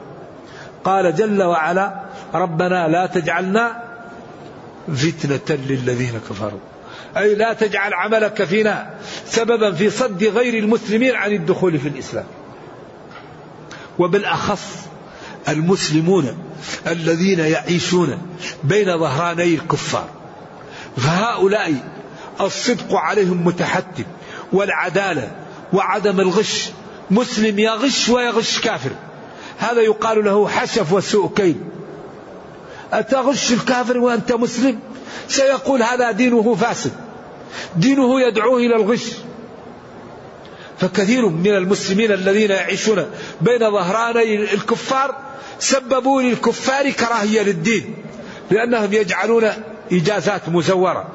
قال 0.84 1.16
جل 1.16 1.44
وعلا 1.44 2.04
ربنا 2.34 2.88
لا 2.88 3.06
تجعلنا 3.06 3.84
فتنة 4.88 5.58
للذين 5.58 6.20
كفروا. 6.30 6.60
أي 7.18 7.36
لا 7.36 7.54
تجعل 7.54 7.94
عملك 7.94 8.44
فينا 8.44 8.94
سببا 9.26 9.72
في 9.72 9.90
صد 9.90 10.24
غير 10.24 10.64
المسلمين 10.64 11.16
عن 11.16 11.32
الدخول 11.32 11.80
في 11.80 11.88
الإسلام. 11.88 12.26
وبالأخص 14.00 14.88
المسلمون 15.50 16.38
الذين 16.88 17.40
يعيشون 17.40 18.22
بين 18.64 18.98
ظهراني 18.98 19.56
الكفار. 19.56 20.10
فهؤلاء 20.98 21.74
الصدق 22.42 22.96
عليهم 22.96 23.46
متحتم 23.46 24.04
والعدالة 24.54 25.32
وعدم 25.74 26.20
الغش 26.20 26.70
مسلم 27.12 27.60
يغش 27.60 28.10
ويغش 28.10 28.60
كافر. 28.60 28.92
هذا 29.60 29.82
يقال 29.82 30.26
له 30.26 30.48
حشف 30.48 30.94
وسوء 30.94 31.34
كيد. 31.36 31.58
أتغش 32.94 33.54
الكافر 33.54 33.98
وأنت 33.98 34.32
مسلم؟ 34.32 34.80
سيقول 35.28 35.84
هذا 35.84 36.12
دينه 36.12 36.56
فاسد. 36.56 36.92
دينه 37.76 38.22
يدعوه 38.22 38.58
إلى 38.58 38.76
الغش. 38.76 39.12
فكثير 40.78 41.28
من 41.28 41.56
المسلمين 41.56 42.12
الذين 42.12 42.52
يعيشون 42.52 43.06
بين 43.42 43.72
ظهراني 43.72 44.54
الكفار 44.54 45.16
سببوا 45.60 46.22
للكفار 46.22 46.90
كراهية 46.90 47.42
للدين 47.42 47.96
لأنهم 48.52 48.94
يجعلون 48.94 49.50
إجازات 49.92 50.50
مزورة 50.50 51.08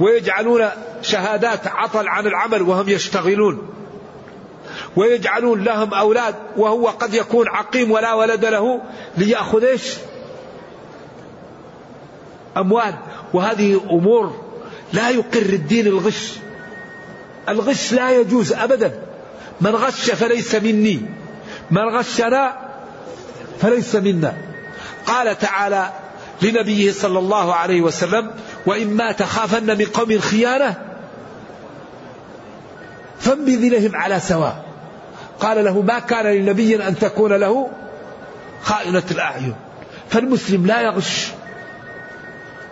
ويجعلون 0.00 0.68
شهادات 1.02 1.66
عطل 1.66 2.08
عن 2.08 2.26
العمل 2.26 2.62
وهم 2.62 2.88
يشتغلون 2.88 3.68
ويجعلون 4.96 5.64
لهم 5.64 5.94
أولاد 5.94 6.34
وهو 6.56 6.88
قد 6.88 7.14
يكون 7.14 7.48
عقيم 7.48 7.90
ولا 7.90 8.14
ولد 8.14 8.44
له 8.44 8.80
ليأخذ 9.16 9.64
إيش؟ 9.64 9.82
أموال. 12.56 12.94
وهذه 13.32 13.80
أمور 13.90 14.44
لا 14.92 15.10
يقر 15.10 15.42
الدين 15.42 15.86
الغش. 15.86 16.32
الغش 17.48 17.92
لا 17.92 18.10
يجوز 18.10 18.52
أبدا. 18.52 18.92
من 19.60 19.70
غش 19.70 20.10
فليس 20.10 20.54
مني. 20.54 21.00
من 21.70 21.82
غشنا 21.82 22.56
فليس 23.60 23.94
منا. 23.94 24.34
قال 25.06 25.38
تعالى 25.38 25.92
لنبيه 26.42 26.92
صلى 26.92 27.18
الله 27.18 27.54
عليه 27.54 27.80
وسلم 27.80 28.30
وإما 28.66 29.12
تخافن 29.12 29.78
من 29.78 29.84
قوم 29.84 30.18
خيانة 30.18 30.74
فانبذ 33.20 33.68
لهم 33.68 33.96
على 33.96 34.20
سواء. 34.20 34.64
قال 35.40 35.64
له 35.64 35.82
ما 35.82 35.98
كان 35.98 36.26
لنبي 36.26 36.88
أن 36.88 36.98
تكون 36.98 37.32
له 37.32 37.70
خائنة 38.62 39.02
الأعين. 39.10 39.54
فالمسلم 40.10 40.66
لا 40.66 40.80
يغش. 40.80 41.28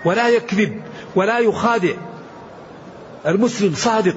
ولا 0.04 0.28
يكذب 0.28 0.82
ولا 1.14 1.38
يخادع. 1.38 1.94
المسلم 3.26 3.74
صادق 3.74 4.16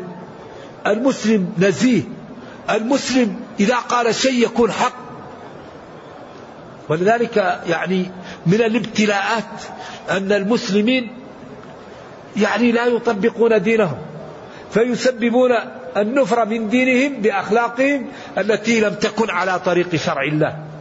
المسلم 0.87 1.53
نزيه 1.57 2.01
المسلم 2.69 3.35
إذا 3.59 3.75
قال 3.75 4.15
شيء 4.15 4.43
يكون 4.43 4.71
حق. 4.71 5.05
ولذلك 6.89 7.61
يعني 7.67 8.11
من 8.45 8.61
الابتلاءات 8.61 9.61
أن 10.09 10.31
المسلمين 10.31 11.11
يعني 12.37 12.71
لا 12.71 12.85
يطبقون 12.85 13.61
دينهم 13.61 13.97
فيسببون 14.71 15.51
النفر 15.97 16.45
من 16.45 16.69
دينهم 16.69 17.21
بأخلاقهم 17.21 18.05
التي 18.37 18.79
لم 18.81 18.93
تكن 18.93 19.29
على 19.29 19.59
طريق 19.59 19.95
شرع 19.95 20.23
الله. 20.23 20.74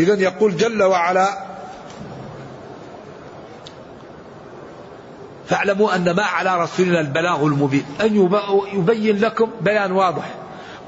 إذا 0.00 0.14
يقول 0.14 0.56
جل 0.56 0.82
وعلا 0.82 1.52
فاعلموا 5.48 5.94
أن 5.94 6.10
ما 6.10 6.22
على 6.22 6.62
رسولنا 6.62 7.00
البلاغ 7.00 7.46
المبين. 7.46 7.84
أن 8.00 8.30
يبين 8.72 9.18
لكم 9.20 9.50
بيان 9.60 9.92
واضح. 9.92 10.34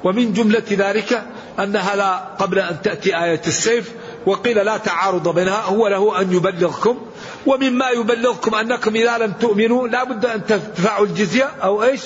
ومن 0.04 0.32
جملة 0.32 0.62
ذلك 0.70 1.22
أنها 1.58 1.96
لا 1.96 2.16
قبل 2.16 2.58
أن 2.58 2.82
تأتي 2.82 3.24
آية 3.24 3.40
السيف 3.46 3.92
وقيل 4.26 4.64
لا 4.64 4.76
تعارض 4.76 5.34
بينها 5.34 5.60
هو 5.60 5.88
له 5.88 6.20
أن 6.20 6.32
يبلغكم. 6.32 6.98
ومما 7.46 7.90
يبلغكم 7.90 8.54
أنكم 8.54 8.96
إذا 8.96 9.18
لم 9.18 9.32
تؤمنوا 9.32 9.88
لا 9.88 10.04
بد 10.04 10.26
أن 10.26 10.46
تدفعوا 10.46 11.06
الجزية 11.06 11.44
أو 11.62 11.82
إيش؟ 11.82 12.02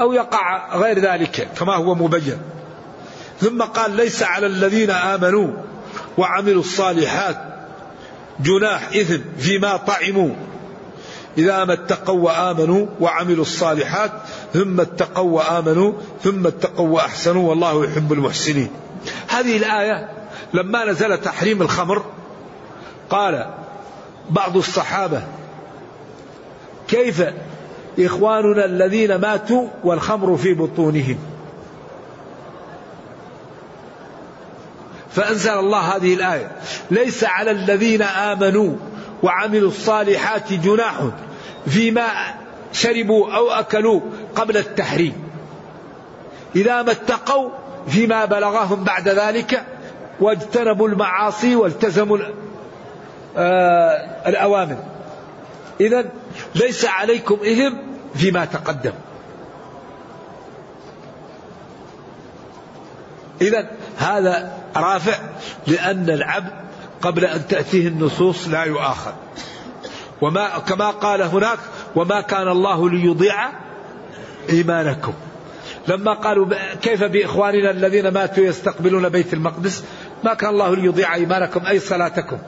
أو 0.00 0.12
يقع 0.12 0.76
غير 0.76 0.98
ذلك 0.98 1.48
كما 1.58 1.74
هو 1.74 1.94
مبين. 1.94 2.38
ثم 3.40 3.62
قال 3.62 3.96
ليس 3.96 4.22
على 4.22 4.46
الذين 4.46 4.90
آمنوا. 4.90 5.52
وعملوا 6.18 6.60
الصالحات 6.60 7.36
جناح 8.40 8.88
إثم 8.88 9.20
فيما 9.38 9.76
طعموا. 9.76 10.30
إذا 11.38 11.64
ما 11.64 11.72
اتقوا 11.72 12.20
وآمنوا 12.20 12.86
وعملوا 13.00 13.42
الصالحات 13.42 14.12
ثم 14.52 14.80
اتقوا 14.80 15.30
وآمنوا 15.30 15.92
ثم 16.22 16.46
اتقوا 16.46 16.88
وأحسنوا 16.88 17.48
والله 17.48 17.84
يحب 17.84 18.12
المحسنين. 18.12 18.70
هذه 19.28 19.56
الآية 19.56 20.08
لما 20.54 20.84
نزل 20.84 21.18
تحريم 21.18 21.62
الخمر 21.62 22.04
قال 23.10 23.50
بعض 24.30 24.56
الصحابة 24.56 25.22
كيف 26.88 27.24
إخواننا 27.98 28.64
الذين 28.64 29.14
ماتوا 29.14 29.68
والخمر 29.84 30.36
في 30.36 30.54
بطونهم؟ 30.54 31.18
فأنزل 35.14 35.50
الله 35.50 35.78
هذه 35.78 36.14
الآية. 36.14 36.50
ليس 36.90 37.24
على 37.24 37.50
الذين 37.50 38.02
آمنوا 38.02 38.76
وعملوا 39.22 39.68
الصالحات 39.68 40.52
جناح 40.52 40.94
فيما 41.66 42.06
شربوا 42.72 43.34
أو 43.34 43.50
أكلوا 43.50 44.00
قبل 44.34 44.56
التحريم. 44.56 45.14
إذا 46.56 46.82
ما 46.82 46.92
اتقوا 46.92 47.50
فيما 47.88 48.24
بلغهم 48.24 48.84
بعد 48.84 49.08
ذلك 49.08 49.66
واجتنبوا 50.20 50.88
المعاصي 50.88 51.56
والتزموا 51.56 52.18
آه، 53.36 54.28
الأوامر. 54.28 54.76
إذا 55.80 56.04
ليس 56.54 56.84
عليكم 56.84 57.34
إثم 57.34 57.76
فيما 58.14 58.44
تقدم. 58.44 58.92
إذا 63.42 63.70
هذا 63.96 64.52
رافع 64.76 65.18
لأن 65.66 66.10
العبد 66.10 66.50
قبل 67.02 67.24
أن 67.24 67.46
تأتيه 67.46 67.88
النصوص 67.88 68.48
لا 68.48 68.64
يؤاخذ. 68.64 69.12
وما 70.20 70.58
كما 70.58 70.90
قال 70.90 71.22
هناك 71.22 71.58
وما 71.96 72.20
كان 72.20 72.48
الله 72.48 72.90
ليضيع 72.90 73.48
إيمانكم. 74.50 75.12
لما 75.88 76.14
قالوا 76.14 76.46
كيف 76.82 77.04
بإخواننا 77.04 77.70
الذين 77.70 78.08
ماتوا 78.08 78.44
يستقبلون 78.44 79.08
بيت 79.08 79.34
المقدس؟ 79.34 79.84
ما 80.24 80.34
كان 80.34 80.50
الله 80.50 80.76
ليضيع 80.76 81.14
إيمانكم 81.14 81.66
أي 81.66 81.78
صلاتكم. 81.78 82.38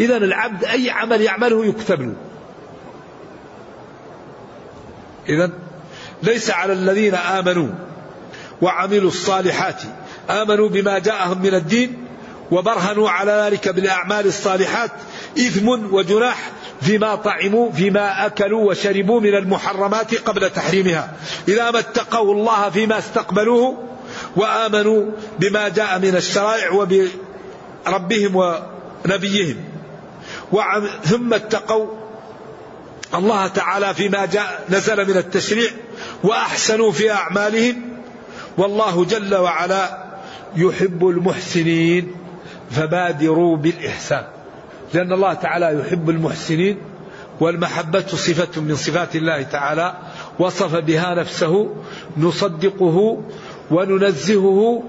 إذا 0.00 0.16
العبد 0.16 0.64
أي 0.64 0.90
عمل 0.90 1.20
يعمله 1.20 1.66
يكتب 1.66 2.02
له 2.02 2.14
إذا 5.28 5.50
ليس 6.22 6.50
على 6.50 6.72
الذين 6.72 7.14
آمنوا 7.14 7.68
وعملوا 8.62 9.10
الصالحات. 9.10 9.82
آمنوا 10.30 10.68
بما 10.68 10.98
جاءهم 10.98 11.42
من 11.42 11.54
الدين 11.54 12.04
وبرهنوا 12.50 13.10
على 13.10 13.32
ذلك 13.32 13.68
بالأعمال 13.68 14.26
الصالحات 14.26 14.90
إثم 15.38 15.68
وجناح 15.68 16.50
فيما 16.80 17.14
طعموا 17.14 17.72
فيما 17.72 18.26
أكلوا 18.26 18.70
وشربوا 18.70 19.20
من 19.20 19.34
المحرمات 19.34 20.14
قبل 20.14 20.50
تحريمها. 20.50 21.12
إذا 21.48 21.70
ما 21.70 21.78
اتقوا 21.78 22.34
الله 22.34 22.70
فيما 22.70 22.98
استقبلوه 22.98 23.84
وآمنوا 24.36 25.10
بما 25.38 25.68
جاء 25.68 25.98
من 25.98 26.16
الشرائع 26.16 26.72
وبربهم 26.72 28.36
ونبيهم. 29.04 29.56
ثم 31.04 31.34
اتقوا 31.34 31.86
الله 33.14 33.46
تعالى 33.46 33.94
فيما 33.94 34.26
جاء 34.26 34.64
نزل 34.70 35.08
من 35.08 35.16
التشريع 35.16 35.70
وأحسنوا 36.24 36.92
في 36.92 37.12
أعمالهم. 37.12 37.87
والله 38.58 39.04
جل 39.04 39.34
وعلا 39.34 40.04
يحب 40.56 41.08
المحسنين 41.08 42.12
فبادروا 42.70 43.56
بالإحسان. 43.56 44.24
لأن 44.94 45.12
الله 45.12 45.34
تعالى 45.34 45.80
يحب 45.80 46.10
المحسنين 46.10 46.78
والمحبة 47.40 48.06
صفة 48.06 48.60
من 48.60 48.76
صفات 48.76 49.16
الله 49.16 49.42
تعالى. 49.42 49.94
وصف 50.38 50.74
بها 50.76 51.14
نفسه 51.14 51.76
نصدقه 52.16 53.22
وننزهه 53.70 54.82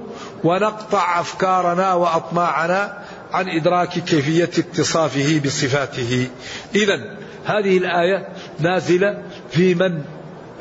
ونقطع 0.44 1.20
أفكارنا 1.20 1.94
وأطماعنا 1.94 2.98
عن 3.32 3.50
إدراك 3.50 3.90
كيفية 3.90 4.44
اتصافه 4.44 5.42
بصفاته. 5.46 6.28
إذا 6.76 7.18
هذه 7.46 7.78
الآية 7.78 8.28
نازلة 8.60 9.24
في 9.52 9.76
من 9.76 10.02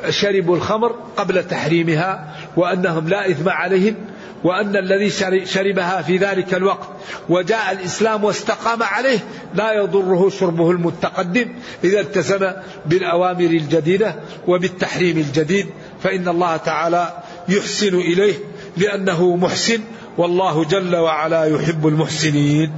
شربوا 0.09 0.55
الخمر 0.55 0.95
قبل 1.17 1.47
تحريمها 1.47 2.35
وأنهم 2.57 3.09
لا 3.09 3.31
إثم 3.31 3.49
عليهم 3.49 3.95
وأن 4.43 4.75
الذي 4.75 5.09
شربها 5.45 6.01
في 6.01 6.17
ذلك 6.17 6.53
الوقت 6.53 6.89
وجاء 7.29 7.71
الإسلام 7.71 8.23
واستقام 8.23 8.83
عليه 8.83 9.19
لا 9.55 9.73
يضره 9.73 10.29
شربه 10.29 10.71
المتقدم 10.71 11.55
إذا 11.83 11.99
التزم 11.99 12.51
بالأوامر 12.85 13.45
الجديدة 13.45 14.15
وبالتحريم 14.47 15.17
الجديد 15.17 15.65
فإن 16.03 16.27
الله 16.27 16.57
تعالى 16.57 17.13
يحسن 17.49 17.95
إليه 17.95 18.33
لأنه 18.77 19.35
محسن 19.35 19.79
والله 20.17 20.65
جل 20.65 20.95
وعلا 20.95 21.45
يحب 21.45 21.87
المحسنين 21.87 22.71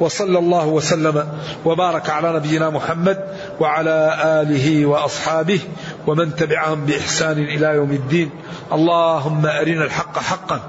وصلى 0.00 0.38
الله 0.38 0.66
وسلم 0.66 1.28
وبارك 1.64 2.10
على 2.10 2.32
نبينا 2.32 2.70
محمد 2.70 3.18
وعلى 3.60 4.20
آله 4.24 4.86
وأصحابه 4.86 5.60
ومن 6.06 6.36
تبعهم 6.36 6.84
بإحسان 6.84 7.38
إلى 7.38 7.66
يوم 7.66 7.90
الدين. 7.90 8.30
اللهم 8.72 9.46
أرنا 9.46 9.84
الحق 9.84 10.18
حقا 10.18 10.60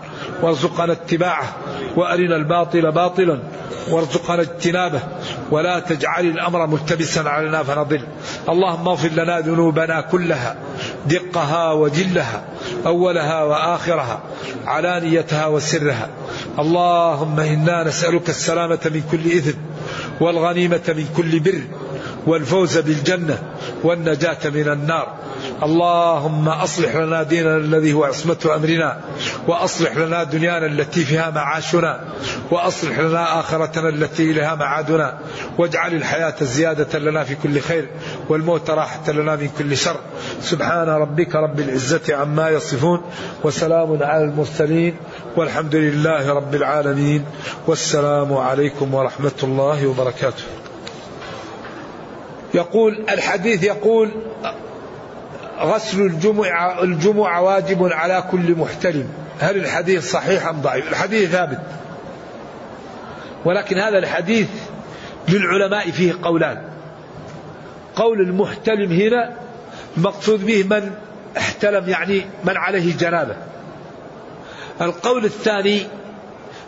وارزقنا 0.42 0.94
اتباعه 0.94 1.56
وأرنا 1.96 2.36
الباطل 2.36 2.92
باطلا 2.92 3.40
وارزقنا 3.90 4.42
اجتنابه 4.42 5.00
ولا 5.52 5.80
تجعل 5.80 6.26
الأمر 6.26 6.68
ملتبسا 6.68 7.20
علينا 7.20 7.64
فنضل. 7.64 8.02
اللهم 8.50 8.88
اغفر 8.88 9.10
لنا 9.10 9.40
ذنوبنا 9.40 10.02
كلها 10.02 10.56
دقها 11.06 11.72
وجلها 11.72 12.44
أولها 12.86 13.44
وآخرها 13.44 14.20
علانيتها 14.66 15.48
وسرها. 15.48 16.10
اللهم 16.60 17.40
إنا 17.40 17.84
نسألك 17.84 18.30
السلامة 18.30 18.80
من 18.86 19.04
كل 19.12 19.32
إثم 19.38 19.58
والغنيمة 20.20 20.82
من 20.88 21.08
كل 21.18 21.40
بر 21.40 21.62
والفوز 22.28 22.78
بالجنة 22.78 23.44
والنجاة 23.84 24.38
من 24.46 24.70
النار. 24.70 25.14
اللهم 25.64 26.50
أصلح 26.50 26.96
لنا 26.96 27.24
ديننا 27.24 27.58
الذي 27.58 27.94
هو 27.94 28.04
عصمة 28.04 28.38
أمرنا 28.56 29.00
وأصلح 29.48 29.98
لنا 29.98 30.24
دنيانا 30.24 30.66
التي 30.66 31.06
فيها 31.06 31.30
معاشنا 31.30 32.00
وأصلح 32.52 33.00
لنا 33.00 33.40
آخرتنا 33.40 33.90
التي 33.90 34.32
إليها 34.32 34.56
معادنا 34.56 35.18
واجعل 35.58 35.94
الحياة 35.94 36.36
زيادة 36.42 37.00
لنا 37.00 37.24
في 37.24 37.36
كل 37.36 37.60
خير 37.60 37.90
والموت 38.30 38.70
راحة 38.70 39.12
لنا 39.12 39.36
من 39.36 39.50
كل 39.58 39.78
شر. 39.78 40.00
سبحان 40.42 40.90
ربك 40.90 41.36
رب 41.36 41.60
العزة 41.60 42.16
عما 42.16 42.50
يصفون 42.50 43.02
وسلام 43.44 44.04
على 44.04 44.24
المرسلين 44.24 44.96
والحمد 45.38 45.76
لله 45.76 46.34
رب 46.34 46.56
العالمين 46.56 47.26
والسلام 47.68 48.34
عليكم 48.34 48.94
ورحمة 48.94 49.40
الله 49.44 49.88
وبركاته. 49.88 50.44
يقول 52.56 53.04
الحديث 53.10 53.64
يقول 53.64 54.12
غسل 55.60 56.02
الجمعة, 56.02 56.84
الجمعة 56.84 57.42
واجب 57.42 57.84
على 57.84 58.24
كل 58.32 58.56
محتلم 58.56 59.10
هل 59.40 59.56
الحديث 59.56 60.12
صحيح 60.12 60.48
أم 60.48 60.62
ضعيف؟ 60.62 60.90
الحديث 60.90 61.30
ثابت. 61.30 61.60
ولكن 63.46 63.80
هذا 63.80 63.98
الحديث 63.98 64.48
للعلماء 65.28 65.92
فيه 65.92 66.14
قولان. 66.24 66.62
قول 67.96 68.22
المحتلم 68.22 68.92
هنا 68.92 69.34
المقصود 69.98 70.46
به 70.46 70.64
من 70.64 70.92
احتلم 71.38 71.90
يعني 71.90 72.26
من 72.44 72.58
عليه 72.58 72.98
جنابة. 72.98 73.36
القول 74.82 75.26
الثاني 75.26 75.88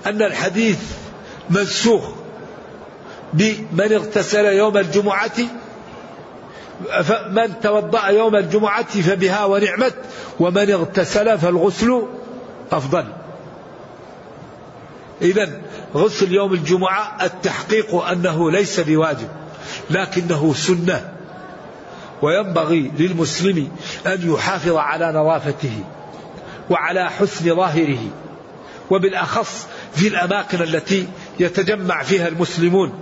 أن 0.06 0.22
الحديث 0.22 0.80
منسوخ 1.50 2.10
بمن 3.34 3.94
اغتسل 3.94 4.46
يوم 4.46 4.78
الجمعة 4.78 5.38
من 7.30 7.60
توضأ 7.64 8.08
يوم 8.08 8.36
الجمعة 8.36 9.02
فبها 9.02 9.46
ونعمت 9.46 9.96
ومن 10.40 10.72
اغتسل 10.72 11.38
فالغسل 11.38 12.04
أفضل. 12.72 13.06
إذا 15.22 15.50
غسل 15.96 16.32
يوم 16.32 16.54
الجمعة 16.54 17.18
التحقيق 17.26 17.96
أنه 17.96 18.52
ليس 18.52 18.80
بواجب 18.80 19.28
لكنه 19.90 20.54
سنة 20.54 21.14
وينبغي 22.22 22.92
للمسلم 23.00 23.72
أن 24.06 24.32
يحافظ 24.34 24.76
على 24.76 25.08
نظافته 25.08 25.84
وعلى 26.70 27.10
حسن 27.10 27.56
ظاهره 27.56 28.00
وبالأخص 28.92 29.68
في 29.96 30.08
الأماكن 30.08 30.62
التي 30.62 31.08
يتجمع 31.40 32.04
فيها 32.04 32.28
المسلمون 32.28 32.94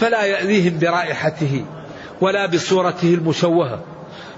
فلا 0.00 0.24
يأذيهم 0.24 0.78
برائحته. 0.78 1.64
ولا 2.20 2.46
بصورته 2.46 3.14
المشوهة. 3.14 3.80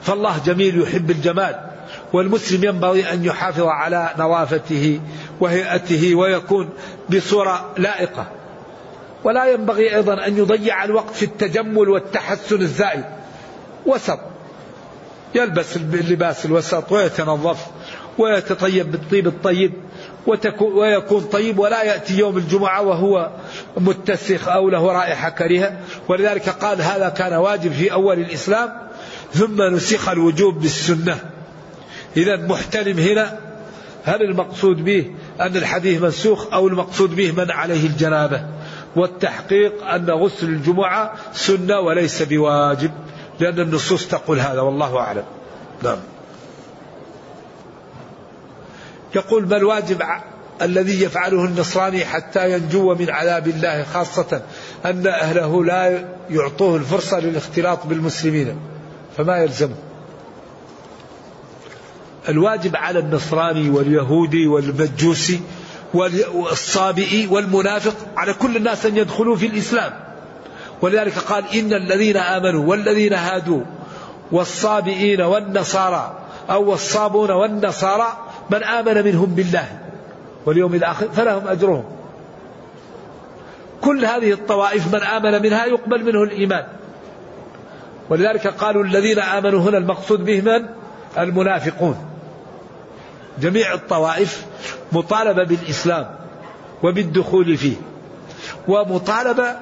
فالله 0.02 0.38
جميل 0.46 0.82
يحب 0.82 1.10
الجمال 1.10 1.60
والمسلم 2.12 2.64
ينبغي 2.64 3.12
أن 3.12 3.24
يحافظ 3.24 3.62
على 3.66 4.10
نظافته 4.18 5.00
وهيئته 5.40 6.14
ويكون 6.14 6.68
بصورة 7.10 7.74
لائقة. 7.78 8.26
ولا 9.24 9.52
ينبغي 9.52 9.96
أيضا 9.96 10.26
أن 10.26 10.38
يضيع 10.38 10.84
الوقت 10.84 11.14
في 11.14 11.22
التجمل 11.22 11.88
والتحسن 11.88 12.60
الزائد. 12.60 13.04
وسط. 13.86 14.18
يلبس 15.34 15.76
اللباس 15.76 16.46
الوسط 16.46 16.92
ويتنظف 16.92 17.66
ويتطيب 18.18 18.90
بالطيب 18.92 19.26
الطيب. 19.26 19.72
ويكون 20.60 21.24
طيب 21.24 21.58
ولا 21.58 21.82
يأتي 21.82 22.18
يوم 22.18 22.36
الجمعة 22.36 22.82
وهو 22.82 23.30
متسخ 23.76 24.48
أو 24.48 24.70
له 24.70 24.92
رائحة 24.92 25.30
كريهة. 25.30 25.80
ولذلك 26.08 26.48
قال 26.48 26.82
هذا 26.82 27.08
كان 27.08 27.32
واجب 27.32 27.72
في 27.72 27.92
أول 27.92 28.18
الإسلام. 28.18 28.72
ثم 29.34 29.62
نسخ 29.62 30.08
الوجوب 30.08 30.60
بالسنة. 30.60 31.18
إذا 32.16 32.36
محتلم 32.36 32.98
هنا. 32.98 33.38
هل 34.04 34.22
المقصود 34.22 34.84
به 34.84 35.10
أن 35.40 35.56
الحديث 35.56 36.02
منسوخ 36.02 36.52
أو 36.52 36.68
المقصود 36.68 37.16
به 37.16 37.32
من 37.32 37.50
عليه 37.50 37.86
الجنابة؟ 37.86 38.44
والتحقيق 38.96 39.86
أن 39.86 40.10
غسل 40.10 40.46
الجمعة 40.46 41.12
سنة 41.32 41.80
وليس 41.80 42.22
بواجب. 42.22 42.90
لأن 43.40 43.60
النصوص 43.60 44.08
تقول 44.08 44.40
هذا 44.40 44.60
والله 44.60 44.98
أعلم. 44.98 45.24
نعم. 45.82 45.98
يقول 49.14 49.48
ما 49.48 49.56
الواجب 49.56 50.02
الذي 50.62 51.02
يفعله 51.02 51.44
النصراني 51.44 52.04
حتى 52.04 52.52
ينجو 52.52 52.94
من 52.94 53.10
عذاب 53.10 53.48
الله 53.48 53.84
خاصة 53.94 54.42
أن 54.84 55.06
أهله 55.06 55.64
لا 55.64 56.04
يعطوه 56.30 56.76
الفرصة 56.76 57.20
للاختلاط 57.20 57.86
بالمسلمين 57.86 58.56
فما 59.16 59.38
يلزمه. 59.38 59.74
الواجب 62.28 62.76
على 62.76 62.98
النصراني 62.98 63.70
واليهودي 63.70 64.46
والمجوسي 64.46 65.40
والصابئي 66.34 67.26
والمنافق 67.26 67.94
على 68.16 68.34
كل 68.34 68.56
الناس 68.56 68.86
أن 68.86 68.96
يدخلوا 68.96 69.36
في 69.36 69.46
الإسلام. 69.46 69.92
ولذلك 70.82 71.18
قال 71.18 71.44
إن 71.54 71.72
الذين 71.72 72.16
آمنوا 72.16 72.66
والذين 72.66 73.12
هادوا 73.12 73.62
والصابئين 74.32 75.20
والنصارى 75.20 76.18
أو 76.50 76.74
الصابون 76.74 77.30
والنصارى 77.30 78.29
من 78.50 78.64
آمن 78.64 79.04
منهم 79.04 79.34
بالله 79.34 79.78
واليوم 80.46 80.74
الآخر 80.74 81.08
فلهم 81.08 81.48
أجرهم. 81.48 81.84
كل 83.80 84.04
هذه 84.04 84.32
الطوائف 84.32 84.94
من 84.94 85.02
آمن 85.02 85.42
منها 85.42 85.66
يقبل 85.66 86.04
منه 86.04 86.22
الإيمان. 86.22 86.64
ولذلك 88.10 88.46
قالوا 88.46 88.84
الذين 88.84 89.18
آمنوا 89.18 89.60
هنا 89.60 89.78
المقصود 89.78 90.24
به 90.24 90.40
من؟ 90.40 90.66
المنافقون. 91.18 91.96
جميع 93.40 93.74
الطوائف 93.74 94.46
مطالبة 94.92 95.44
بالإسلام 95.44 96.16
وبالدخول 96.82 97.56
فيه 97.56 97.76
ومطالبة 98.68 99.56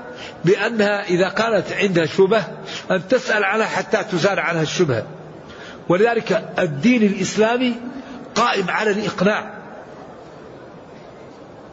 بأنها 0.44 1.04
إذا 1.04 1.28
كانت 1.28 1.72
عندها 1.72 2.06
شبه 2.06 2.42
أن 2.90 3.08
تسأل 3.08 3.44
عنها 3.44 3.66
حتى 3.66 4.04
تزال 4.04 4.38
عنها 4.38 4.62
الشبهة. 4.62 5.06
ولذلك 5.88 6.54
الدين 6.58 7.02
الإسلامي 7.02 7.74
قائم 8.38 8.70
على 8.70 8.90
الإقناع. 8.90 9.54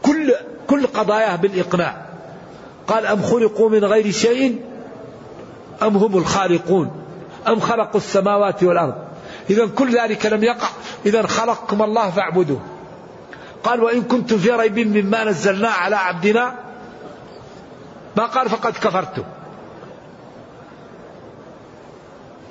كل 0.01 0.33
كل 0.67 0.87
قضاياه 0.87 1.35
بالإقناع. 1.35 2.05
قال 2.87 3.05
أم 3.05 3.21
خلقوا 3.21 3.69
من 3.69 3.85
غير 3.85 4.11
شيء؟ 4.11 4.61
أم 5.81 5.97
هم 5.97 6.17
الخالقون؟ 6.17 6.91
أم 7.47 7.59
خلقوا 7.59 7.99
السماوات 7.99 8.63
والأرض؟ 8.63 8.95
إذا 9.49 9.65
كل 9.65 9.97
ذلك 9.99 10.25
لم 10.25 10.43
يقع. 10.43 10.67
إذا 11.05 11.27
خلقكم 11.27 11.81
الله 11.81 12.09
فاعبدوه. 12.09 12.61
قال 13.63 13.83
وإن 13.83 14.01
كنتم 14.01 14.37
في 14.37 14.51
ريب 14.51 14.79
مما 14.79 15.23
نزلنا 15.23 15.69
على 15.69 15.95
عبدنا 15.95 16.55
ما 18.17 18.25
قال 18.25 18.49
فقد 18.49 18.73
كفرتم. 18.73 19.23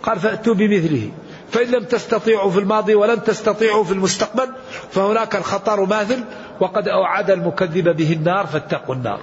قال 0.02 0.18
فأتوا 0.18 0.54
بمثله. 0.54 1.10
فإن 1.54 1.66
لم 1.66 1.84
تستطيعوا 1.84 2.50
في 2.50 2.58
الماضي 2.58 2.94
ولن 2.94 3.24
تستطيعوا 3.24 3.84
في 3.84 3.92
المستقبل 3.92 4.48
فهناك 4.90 5.36
الخطر 5.36 5.84
ماثل 5.84 6.24
وقد 6.60 6.88
أوعد 6.88 7.30
المكذب 7.30 7.96
به 7.96 8.12
النار 8.12 8.46
فاتقوا 8.46 8.94
النار. 8.94 9.20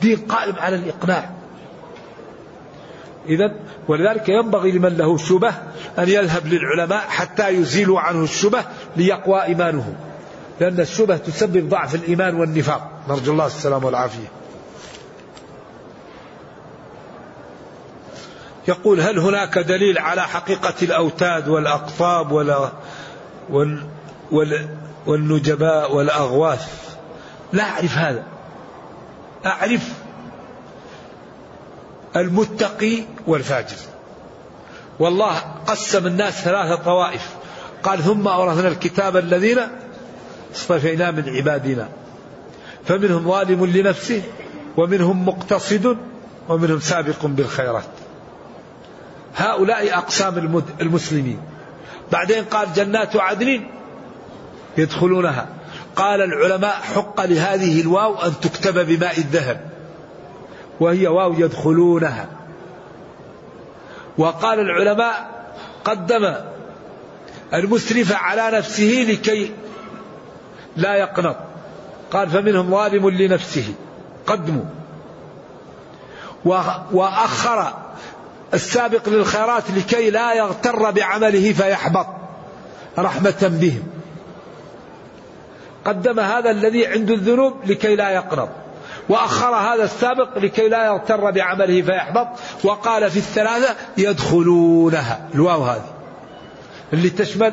دين 0.00 0.16
قائم 0.16 0.54
على 0.58 0.76
الإقناع. 0.76 1.30
إذا 3.28 3.52
ولذلك 3.88 4.28
ينبغي 4.28 4.72
لمن 4.72 4.96
له 4.96 5.16
شبه 5.16 5.54
أن 5.98 6.08
يذهب 6.08 6.46
للعلماء 6.46 7.00
حتى 7.08 7.48
يزيلوا 7.48 8.00
عنه 8.00 8.24
الشبه 8.24 8.64
ليقوى 8.96 9.42
إيمانه. 9.42 9.94
لأن 10.60 10.80
الشبه 10.80 11.16
تسبب 11.16 11.68
ضعف 11.68 11.94
الإيمان 11.94 12.34
والنفاق. 12.34 12.90
نرجو 13.08 13.32
الله 13.32 13.46
السلام 13.46 13.84
والعافية. 13.84 14.41
يقول 18.68 19.00
هل 19.00 19.18
هناك 19.18 19.58
دليل 19.58 19.98
على 19.98 20.22
حقيقة 20.22 20.74
الأوتاد 20.82 21.48
والأقطاب 21.48 22.32
وال 22.32 22.68
وال 23.50 23.86
وال 24.30 24.68
والنجباء 25.06 25.94
والأغواث؟ 25.94 26.96
لا 27.52 27.62
أعرف 27.62 27.98
هذا. 27.98 28.24
أعرف 29.46 29.88
المتقي 32.16 33.04
والفاجر. 33.26 33.76
والله 34.98 35.38
قسم 35.66 36.06
الناس 36.06 36.34
ثلاثة 36.34 36.74
طوائف. 36.74 37.28
قال 37.82 38.02
ثم 38.02 38.28
أورثنا 38.28 38.68
الكتاب 38.68 39.16
الذين 39.16 39.58
اصطفينا 40.54 41.10
من 41.10 41.36
عبادنا. 41.36 41.88
فمنهم 42.84 43.28
ظالم 43.28 43.66
لنفسه 43.66 44.22
ومنهم 44.76 45.28
مقتصد 45.28 45.96
ومنهم 46.48 46.80
سابق 46.80 47.26
بالخيرات. 47.26 48.01
هؤلاء 49.36 49.98
أقسام 49.98 50.62
المسلمين. 50.80 51.38
بعدين 52.12 52.44
قال 52.44 52.72
جنات 52.72 53.16
عدن 53.16 53.60
يدخلونها. 54.78 55.46
قال 55.96 56.20
العلماء 56.20 56.74
حق 56.74 57.24
لهذه 57.24 57.80
الواو 57.80 58.14
أن 58.14 58.32
تكتب 58.40 58.86
بماء 58.86 59.18
الذهب. 59.18 59.70
وهي 60.80 61.06
واو 61.06 61.32
يدخلونها. 61.32 62.26
وقال 64.18 64.60
العلماء 64.60 65.44
قدم 65.84 66.34
المسرف 67.54 68.12
على 68.12 68.58
نفسه 68.58 69.06
لكي 69.08 69.52
لا 70.76 70.94
يقنط. 70.94 71.36
قال 72.12 72.30
فمنهم 72.30 72.70
ظالم 72.70 73.10
لنفسه. 73.10 73.74
قدموا. 74.26 74.64
وأخر 76.92 77.72
السابق 78.54 79.08
للخيرات 79.08 79.70
لكي 79.76 80.10
لا 80.10 80.34
يغتر 80.34 80.90
بعمله 80.90 81.52
فيحبط 81.52 82.06
رحمة 82.98 83.50
بهم. 83.60 83.82
قدم 85.84 86.20
هذا 86.20 86.50
الذي 86.50 86.86
عنده 86.86 87.14
الذنوب 87.14 87.54
لكي 87.66 87.96
لا 87.96 88.10
يقنط 88.10 88.48
وأخر 89.08 89.54
هذا 89.54 89.84
السابق 89.84 90.38
لكي 90.38 90.68
لا 90.68 90.86
يغتر 90.86 91.30
بعمله 91.30 91.82
فيحبط 91.82 92.28
وقال 92.64 93.10
في 93.10 93.16
الثلاثة 93.16 93.76
يدخلونها. 93.96 95.28
الواو 95.34 95.62
هذه. 95.62 95.94
اللي 96.92 97.10
تشمل 97.10 97.52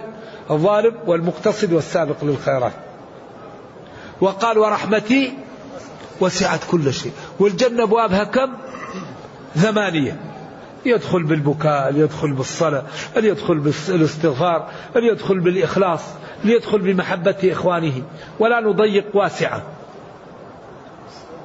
الظالم 0.51 0.95
والمقتصد 1.07 1.73
والسابق 1.73 2.23
للخيرات. 2.23 2.73
وقال 4.21 4.57
ورحمتي 4.57 5.33
وسعت 6.21 6.59
كل 6.71 6.93
شيء. 6.93 7.11
والجنة 7.39 7.83
أبوابها 7.83 8.23
كم؟ 8.23 8.53
ثمانية. 9.55 10.28
يدخل 10.86 11.23
بالبكاء 11.23 11.93
يدخل 11.95 12.32
بالصلاة 12.32 12.84
يدخل 13.15 13.59
بالاستغفار 13.59 14.69
يدخل 14.95 15.39
بالإخلاص 15.39 16.01
ليدخل 16.43 16.80
بمحبة 16.80 17.38
إخوانه. 17.43 18.01
ولا 18.39 18.59
نضيق 18.59 19.05
واسعة. 19.13 19.63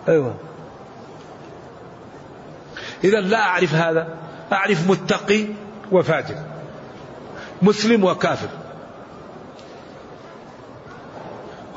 أيوة. 0.09 0.35
إذا 3.05 3.21
لا 3.21 3.39
أعرف 3.39 3.75
هذا. 3.75 4.09
أعرف 4.53 4.91
متقي 4.91 5.47
وفاجر. 5.93 6.37
مسلم 7.63 8.05
وكافر. 8.05 8.49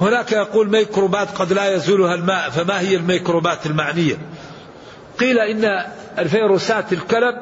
هناك 0.01 0.31
يقول 0.31 0.69
ميكروبات 0.69 1.27
قد 1.37 1.53
لا 1.53 1.75
يزولها 1.75 2.15
الماء 2.15 2.49
فما 2.49 2.79
هي 2.79 2.95
الميكروبات 2.95 3.65
المعنية؟ 3.65 4.17
قيل 5.19 5.39
إن 5.39 5.85
الفيروسات 6.19 6.93
الكلب 6.93 7.35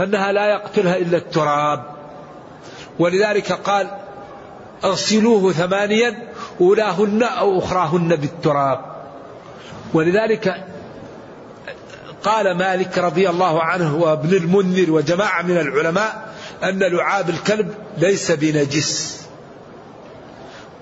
أنها 0.00 0.32
لا 0.32 0.46
يقتلها 0.46 0.96
إلا 0.96 1.16
التراب. 1.16 1.84
ولذلك 2.98 3.52
قال 3.52 3.90
اغسلوه 4.84 5.52
ثمانيا 5.52 6.28
أولاهن 6.60 7.22
أو 7.22 7.58
أخراهن 7.58 8.16
بالتراب. 8.16 8.80
ولذلك 9.94 10.64
قال 12.22 12.56
مالك 12.56 12.98
رضي 12.98 13.30
الله 13.30 13.62
عنه 13.62 13.96
وابن 13.96 14.36
المنذر 14.36 14.90
وجماعة 14.90 15.42
من 15.42 15.56
العلماء 15.56 16.34
أن 16.62 16.78
لعاب 16.78 17.30
الكلب 17.30 17.74
ليس 17.98 18.30
بنجس 18.30 19.20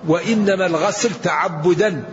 وإنما 0.07 0.65
الغسل 0.65 1.09
تعبدا 1.23 2.03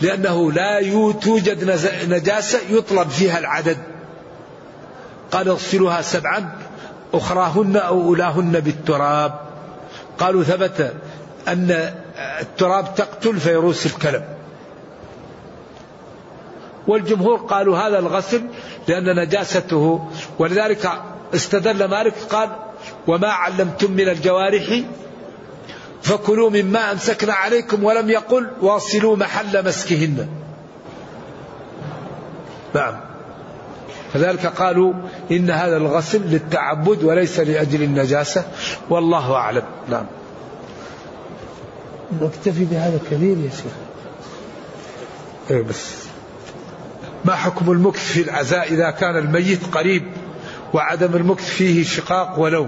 لأنه 0.00 0.52
لا 0.52 0.80
توجد 1.12 1.64
نجاسة 2.08 2.58
يطلب 2.70 3.08
فيها 3.08 3.38
العدد. 3.38 3.78
قال 5.32 5.48
اغسلوها 5.48 6.02
سبعا 6.02 6.58
أخراهن 7.14 7.76
أو 7.76 8.00
أولاهن 8.00 8.60
بالتراب. 8.60 9.40
قالوا 10.18 10.42
ثبت 10.42 10.94
أن 11.48 11.92
التراب 12.40 12.94
تقتل 12.94 13.40
فيروس 13.40 13.86
الكلب. 13.86 14.24
والجمهور 16.86 17.36
قالوا 17.36 17.78
هذا 17.78 17.98
الغسل 17.98 18.42
لأن 18.88 19.16
نجاسته 19.16 20.08
ولذلك 20.38 20.90
استدل 21.34 21.84
مالك 21.84 22.14
قال 22.30 22.48
وما 23.06 23.28
علمتم 23.28 23.92
من 23.92 24.08
الجوارح 24.08 24.80
فكلوا 26.02 26.50
مما 26.50 26.92
أمسكنا 26.92 27.32
عليكم 27.32 27.84
ولم 27.84 28.10
يقل 28.10 28.50
واصلوا 28.60 29.16
محل 29.16 29.66
مسكهن. 29.66 30.28
نعم. 32.74 33.00
فذلك 34.12 34.46
قالوا 34.46 34.92
إن 35.30 35.50
هذا 35.50 35.76
الغسل 35.76 36.22
للتعبد 36.22 37.04
وليس 37.04 37.40
لأجل 37.40 37.82
النجاسة. 37.82 38.44
والله 38.90 39.34
أعلم. 39.34 39.62
نعم. 39.90 40.06
نكتفي 42.20 42.64
بهذا 42.64 42.98
كثير 43.10 43.36
يا 43.38 43.50
شيخ. 43.50 43.72
إيه 45.50 45.62
بس. 45.62 45.94
ما 47.24 47.34
حكم 47.34 47.72
المكث 47.72 48.12
في 48.12 48.22
العزاء 48.22 48.72
إذا 48.72 48.90
كان 48.90 49.16
الميت 49.16 49.66
قريب 49.72 50.02
وعدم 50.72 51.16
المكث 51.16 51.48
فيه 51.48 51.84
شقاق 51.84 52.38
ولو 52.38 52.66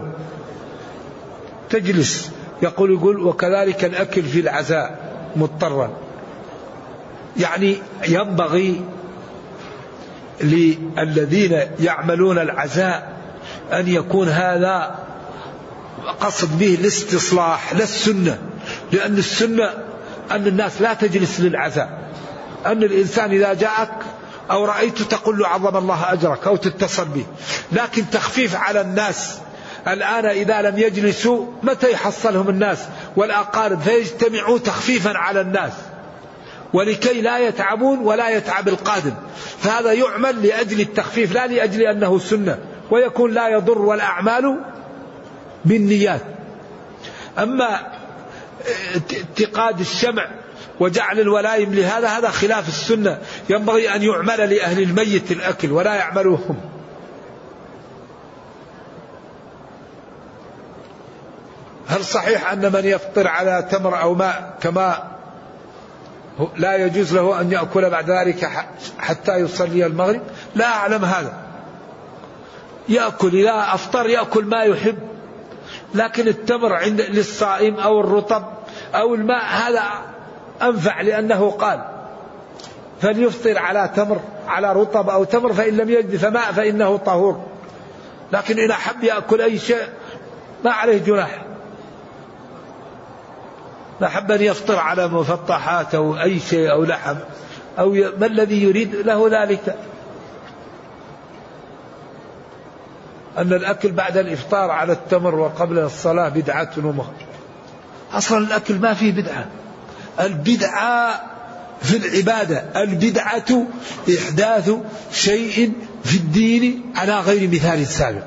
تجلس. 1.71 2.31
يقول 2.63 2.93
يقول 2.93 3.21
وكذلك 3.21 3.85
الأكل 3.85 4.23
في 4.23 4.41
العزاء 4.41 5.15
مضطرا. 5.37 5.91
يعني 7.37 7.77
ينبغي 8.09 8.81
للذين 10.41 11.61
يعملون 11.81 12.39
العزاء 12.39 13.17
أن 13.73 13.89
يكون 13.89 14.29
هذا 14.29 14.95
قصد 16.21 16.59
به 16.59 16.75
الاستصلاح 16.75 17.73
لا 17.75 17.85
السنة 17.85 18.39
لأن 18.93 19.19
السنة 19.19 19.71
أن 20.31 20.47
الناس 20.47 20.81
لا 20.81 20.95
تجلس 20.95 21.41
للعزاء. 21.41 21.99
أن 22.67 22.83
الإنسان 22.83 23.31
إذا 23.31 23.55
جاءك 23.55 23.93
أو 24.51 24.65
رأيت 24.65 25.03
تقول 25.03 25.39
له 25.39 25.49
عظم 25.49 25.77
الله 25.77 26.13
أجرك 26.13 26.47
أو 26.47 26.57
تتصل 26.57 27.05
به. 27.05 27.27
لكن 27.73 28.11
تخفيف 28.11 28.57
على 28.57 28.81
الناس. 28.81 29.39
الآن 29.89 30.27
إذا 30.27 30.63
لم 30.63 30.79
يجلسوا 30.79 31.47
متى 31.63 31.93
يحصلهم 31.93 32.49
الناس؟ 32.49 32.79
والأقارب 33.17 33.81
فيجتمعوا 33.81 34.59
تخفيفا 34.59 35.19
على 35.19 35.41
الناس. 35.41 35.73
ولكي 36.73 37.21
لا 37.21 37.39
يتعبون 37.39 37.99
ولا 37.99 38.29
يتعب 38.29 38.69
القادم. 38.69 39.15
فهذا 39.59 39.93
يعمل 39.93 40.47
لأجل 40.47 40.81
التخفيف 40.81 41.33
لا 41.33 41.47
لأجل 41.47 41.83
أنه 41.83 42.19
سنة 42.19 42.59
ويكون 42.91 43.33
لا 43.35 43.49
يضر 43.49 43.79
والأعمال 43.79 44.61
بالنيات. 45.65 46.23
أما 47.39 47.81
اتقاد 49.11 49.81
الشمع 49.81 50.29
وجعل 50.81 51.21
الولايم 51.21 51.75
لهذا 51.75 52.09
هذا 52.09 52.29
خلاف 52.29 52.69
السنة. 52.69 53.19
ينبغي 53.49 53.95
أن 53.95 54.03
يعمل 54.03 54.55
لأهل 54.55 54.83
الميت 54.83 55.33
الأكل 55.33 55.73
ولا 55.73 55.95
يعملوهم. 55.95 56.61
هل 61.89 62.05
صحيح 62.05 62.53
أن 62.53 62.73
من 62.73 62.85
يفطر 62.85 63.29
على 63.29 63.69
تمر 63.71 64.01
أو 64.01 64.15
ماء 64.15 64.57
كما 64.61 65.16
لا 66.57 66.77
يجوز 66.77 67.15
له 67.15 67.41
أن 67.41 67.53
يأكل 67.53 67.91
بعد 67.91 68.11
ذلك 68.11 68.51
حتى 68.99 69.37
يصلي 69.37 69.87
المغرب. 69.87 70.23
لا 70.55 70.67
أعلم 70.67 71.05
هذا. 71.05 71.33
يأكل 72.89 73.35
إذا 73.35 73.75
أفطر 73.75 74.09
يأكل 74.09 74.45
ما 74.45 74.63
يحب. 74.63 74.99
لكن 75.95 76.29
التمر 76.29 76.73
عند 76.73 77.01
للصائم 77.01 77.75
أو 77.75 78.01
الرطب 78.01 78.45
أو 78.95 79.15
الماء 79.15 79.45
هذا 79.45 79.83
أنفع 80.63 81.01
لأنه 81.01 81.51
قال 81.51 81.85
فليفطر 83.01 83.59
على 83.59 83.91
تمر 83.97 84.21
على 84.49 84.73
رطب 84.73 85.11
أو 85.11 85.25
تمر 85.25 85.53
فإن 85.53 85.77
لم 85.77 85.91
يجد 85.91 86.17
فماء 86.17 86.53
فإنه 86.53 86.97
طهور. 86.97 87.45
لكن 88.33 88.59
إن 88.59 88.71
أحب 88.71 89.05
يأكل 89.05 89.41
أي 89.41 89.59
شيء 89.59 89.87
ما 90.65 90.71
عليه 90.71 90.99
جناح. 90.99 91.45
أحب 94.03 94.31
أن 94.31 94.43
يفطر 94.43 94.79
على 94.79 95.09
مفطحات 95.09 95.95
أو 95.95 96.21
أي 96.21 96.41
شيء 96.41 96.71
أو 96.71 96.85
لحم 96.85 97.17
أو 97.79 97.91
ما 98.19 98.27
الذي 98.27 98.63
يريد 98.63 98.95
له 98.95 99.43
ذلك؟ 99.43 99.77
أن 103.39 103.53
الأكل 103.53 103.93
بعد 103.93 104.17
الإفطار 104.17 104.71
على 104.71 104.93
التمر 104.93 105.35
وقبل 105.35 105.79
الصلاة 105.79 106.29
بدعة 106.29 106.71
ومخ 106.77 107.07
أصلا 108.13 108.39
الأكل 108.39 108.79
ما 108.79 108.95
فيه 108.95 109.13
بدعة. 109.13 109.47
البدعة 110.21 111.23
في 111.83 111.97
العبادة 111.97 112.65
البدعة 112.77 113.67
إحداث 114.19 114.71
شيء 115.13 115.73
في 116.05 116.17
الدين 116.17 116.93
على 116.97 117.21
غير 117.21 117.51
مثال 117.51 117.87
سابق. 117.87 118.23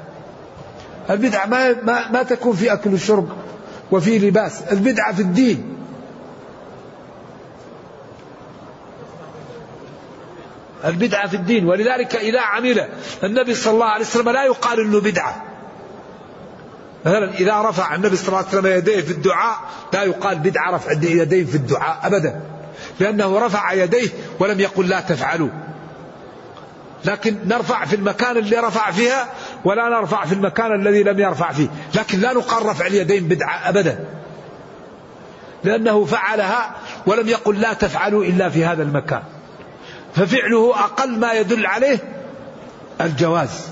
البدعة 1.09 1.45
ما, 1.45 1.83
ما, 1.83 2.11
ما 2.11 2.23
تكون 2.23 2.55
في 2.55 2.73
أكل 2.73 2.93
وشرب. 2.93 3.29
وفي 3.91 4.19
لباس. 4.19 4.61
البدعة 4.61 5.15
في 5.15 5.21
الدين. 5.21 5.75
البدعة 10.85 11.27
في 11.27 11.35
الدين. 11.35 11.65
ولذلك 11.65 12.15
إذا 12.15 12.41
عمل 12.41 12.89
النبي 13.23 13.55
صلى 13.55 13.73
الله 13.73 13.85
عليه 13.85 14.05
وسلم 14.05 14.29
لا 14.29 14.45
يقال 14.45 14.79
أنه 14.79 14.99
بدعة. 14.99 15.45
مثلا 17.05 17.33
إذا 17.33 17.61
رفع 17.61 17.95
النبي 17.95 18.15
صلى 18.15 18.27
الله 18.27 18.37
عليه 18.37 18.47
وسلم 18.47 18.65
يديه 18.65 19.01
في 19.01 19.11
الدعاء 19.11 19.57
لا 19.93 20.03
يقال 20.03 20.39
بدعة 20.39 20.71
رفع 20.71 20.91
يديه 20.91 21.45
في 21.45 21.55
الدعاء 21.55 21.99
أبدا. 22.03 22.41
لأنه 22.99 23.45
رفع 23.45 23.73
يديه 23.73 24.09
ولم 24.39 24.59
يقل 24.59 24.87
لا 24.87 24.99
تفعلوا. 24.99 25.49
لكن 27.05 27.37
نرفع 27.45 27.85
في 27.85 27.95
المكان 27.95 28.37
اللي 28.37 28.57
رفع 28.57 28.91
فيها 28.91 29.27
ولا 29.65 29.89
نرفع 29.89 30.25
في 30.25 30.33
المكان 30.33 30.81
الذي 30.81 31.03
لم 31.03 31.19
يرفع 31.19 31.51
فيه 31.51 31.67
لكن 31.95 32.19
لا 32.19 32.33
نقال 32.33 32.65
رفع 32.65 32.87
اليدين 32.87 33.27
بدعة 33.27 33.69
أبدا. 33.69 34.05
لأنه 35.63 36.05
فعلها 36.05 36.75
ولم 37.05 37.27
يقل 37.27 37.61
لا 37.61 37.73
تفعلوا 37.73 38.23
إلا 38.23 38.49
في 38.49 38.65
هذا 38.65 38.83
المكان. 38.83 39.23
ففعله 40.13 40.79
أقل 40.79 41.19
ما 41.19 41.33
يدل 41.33 41.65
عليه 41.65 41.99
الجواز. 43.01 43.69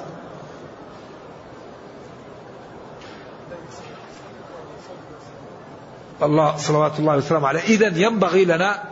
الله 6.21 6.57
صلوات 6.57 6.99
الله 6.99 7.17
وسلامه 7.17 7.47
عليه. 7.47 7.61
إذا 7.61 7.87
ينبغي 7.97 8.45
لنا 8.45 8.83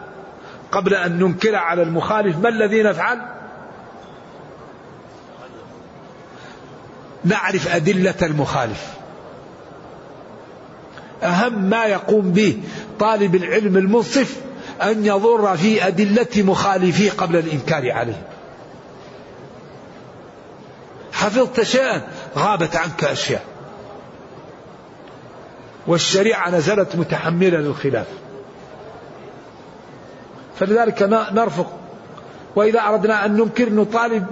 قبل 0.72 0.94
أن 0.94 1.20
ننكر 1.20 1.56
على 1.56 1.82
المخالف 1.82 2.38
ما 2.38 2.50
الذي 2.50 2.84
نفعل؟ 2.84 3.22
نعرف 7.26 7.76
أدلة 7.76 8.16
المخالف. 8.22 8.88
أهم 11.24 11.64
ما 11.64 11.86
يقوم 11.86 12.32
به 12.32 12.58
طالب 13.00 13.36
العلم 13.36 13.78
المنصف 13.78 14.36
أن 14.82 15.06
يضر 15.06 15.58
في 15.58 15.88
أدلة 15.88 16.28
مخالفيه 16.44 17.12
قبل 17.12 17.36
الإنكار 17.36 17.92
عليه. 17.92 18.22
حفظت 21.14 21.62
شيئا 21.62 22.02
غابت 22.38 22.76
عنك 22.76 23.04
أشياء. 23.04 23.44
والشريعة 25.88 26.50
نزلت 26.50 26.96
متحملة 26.96 27.58
للخلاف. 27.58 28.08
فلذلك 30.60 31.04
نرفق. 31.34 31.72
وإذا 32.56 32.82
أردنا 32.82 33.26
أن 33.26 33.36
ننكر 33.36 33.70
نطالب 33.70 34.26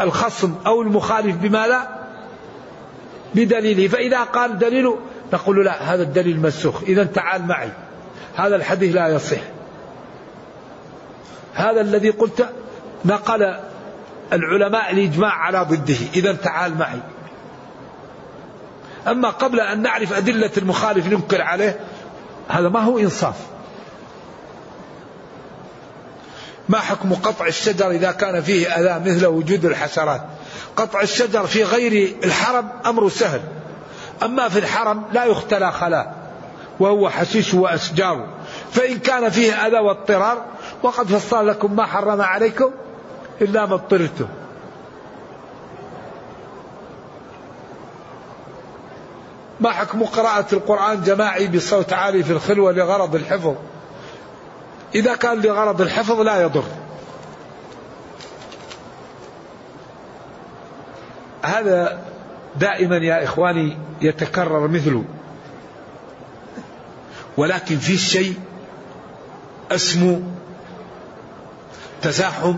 الخصم 0.00 0.54
أو 0.66 0.82
المخالف 0.82 1.36
بما 1.36 1.66
لا 1.66 2.01
بدليله. 3.34 3.88
فإذا 3.88 4.22
قال 4.22 4.58
دليله 4.58 4.98
نقول 5.32 5.64
لا 5.64 5.94
هذا 5.94 6.02
الدليل 6.02 6.40
مسوخ 6.40 6.82
إذا 6.82 7.04
تعال 7.04 7.46
معي. 7.46 7.70
هذا 8.36 8.56
الحديث 8.56 8.94
لا 8.94 9.08
يصح. 9.08 9.40
هذا 11.54 11.80
الذي 11.80 12.10
قلت 12.10 12.48
نقل 13.04 13.56
العلماء 14.32 14.92
الإجماع 14.92 15.32
على 15.32 15.66
ضده. 15.70 15.96
إذا 16.14 16.32
تعال 16.32 16.78
معي. 16.78 17.00
أما 19.08 19.30
قبل 19.30 19.60
أن 19.60 19.82
نعرف 19.82 20.12
أدلة 20.12 20.50
المخالف 20.56 21.06
ننكر 21.06 21.42
عليه 21.42 21.80
هذا 22.48 22.68
ما 22.68 22.80
هو 22.80 22.98
إنصاف. 22.98 23.36
ما 26.68 26.78
حكم 26.78 27.14
قطع 27.14 27.46
الشجر 27.46 27.90
إذا 27.90 28.12
كان 28.12 28.42
فيه 28.42 28.68
أذى 28.68 29.10
مثل 29.10 29.26
وجود 29.26 29.64
الحشرات؟ 29.64 30.22
قطع 30.76 31.00
الشجر 31.00 31.46
في 31.46 31.64
غير 31.64 32.16
الحرم 32.24 32.68
أمر 32.86 33.08
سهل. 33.08 33.40
أما 34.22 34.48
في 34.48 34.58
الحرم 34.58 35.02
لا 35.12 35.24
يختلى 35.24 35.72
خلاء 35.72 36.14
وهو 36.80 37.10
حشيش 37.10 37.54
وأشجار. 37.54 38.26
فإن 38.72 38.98
كان 38.98 39.30
فيه 39.30 39.52
أذى 39.52 39.78
واضطرار 39.78 40.44
وقد 40.82 41.06
فصل 41.06 41.48
لكم 41.48 41.76
ما 41.76 41.86
حرم 41.86 42.20
عليكم 42.20 42.70
إلا 43.40 43.66
ما 43.66 43.74
اضطررتم. 43.74 44.26
ما 49.60 49.70
حكم 49.70 50.04
قراءة 50.04 50.46
القرآن 50.52 51.02
جماعي 51.02 51.46
بصوت 51.46 51.92
عالي 51.92 52.22
في 52.22 52.32
الخلوة 52.32 52.72
لغرض 52.72 53.14
الحفظ؟ 53.14 53.54
إذا 54.94 55.14
كان 55.14 55.40
لغرض 55.40 55.80
الحفظ 55.80 56.20
لا 56.20 56.42
يضر. 56.42 56.64
هذا 61.42 62.02
دائما 62.56 62.96
يا 62.96 63.24
إخواني 63.24 63.76
يتكرر 64.02 64.68
مثله. 64.68 65.04
ولكن 67.36 67.78
في 67.78 67.98
شيء 67.98 68.34
اسمه 69.70 70.22
تزاحم 72.02 72.54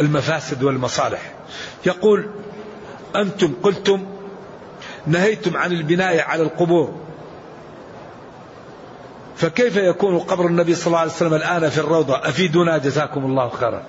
المفاسد 0.00 0.62
والمصالح. 0.62 1.32
يقول 1.86 2.30
أنتم 3.16 3.54
قلتم 3.62 4.06
نهيتم 5.06 5.56
عن 5.56 5.72
البناء 5.72 6.20
على 6.20 6.42
القبور. 6.42 6.94
فكيف 9.36 9.76
يكون 9.76 10.18
قبر 10.18 10.46
النبي 10.46 10.74
صلى 10.74 10.86
الله 10.86 10.98
عليه 10.98 11.10
وسلم 11.10 11.34
الآن 11.34 11.70
في 11.70 11.78
الروضة؟ 11.78 12.16
أفيدونا 12.16 12.78
جزاكم 12.78 13.24
الله 13.24 13.48
خيرا. 13.48 13.82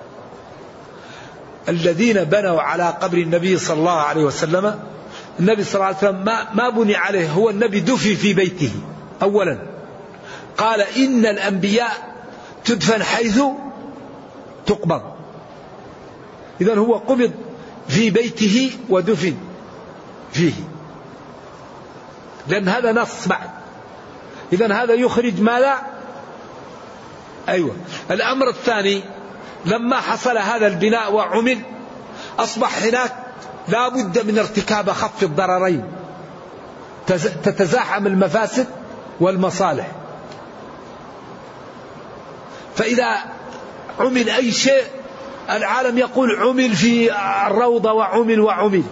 الذين 1.68 2.24
بنوا 2.24 2.60
على 2.60 2.94
قبر 3.00 3.18
النبي 3.18 3.58
صلى 3.58 3.78
الله 3.78 4.00
عليه 4.00 4.24
وسلم. 4.24 4.80
النبي 5.40 5.64
صلى 5.64 5.74
الله 5.74 5.86
عليه 5.86 5.96
وسلم 5.96 6.24
ما, 6.24 6.54
ما 6.54 6.68
بني 6.68 6.96
عليه 6.96 7.30
هو 7.30 7.50
النبي 7.50 7.80
دفي 7.80 8.16
في 8.16 8.34
بيته 8.34 8.72
أولا. 9.22 9.58
قال 10.58 10.80
إن 10.80 11.26
الأنبياء 11.26 12.14
تدفن 12.64 13.02
حيث 13.02 13.40
تقبض. 14.66 15.02
إذا 16.60 16.74
هو 16.74 16.94
قبض 16.94 17.32
في 17.88 18.10
بيته 18.10 18.70
ودفن 18.88 19.36
فيه. 20.32 20.52
لأن 22.48 22.68
هذا 22.68 22.92
نص 22.92 23.28
بعد. 23.28 23.50
إذا 24.52 24.72
هذا 24.72 24.94
يخرج 24.94 25.40
ما 25.40 25.60
لا 25.60 25.78
أيوة. 27.48 27.76
الأمر 28.10 28.48
الثاني 28.48 29.02
لما 29.66 30.00
حصل 30.00 30.38
هذا 30.38 30.66
البناء 30.66 31.12
وعمل 31.12 31.58
أصبح 32.38 32.82
هناك 32.82 33.12
لا 33.68 33.88
بد 33.88 34.26
من 34.26 34.38
ارتكاب 34.38 34.90
خف 34.90 35.22
الضررين. 35.22 35.84
تتزاحم 37.42 38.06
المفاسد 38.06 38.66
والمصالح. 39.20 39.86
فإذا 42.76 43.16
عمل 44.00 44.30
أي 44.30 44.52
شيء 44.52 44.82
العالم 45.50 45.98
يقول 45.98 46.36
عمل 46.36 46.74
في 46.74 47.12
الروضة 47.46 47.92
وعمل 47.92 48.40
وعمل. 48.40 48.82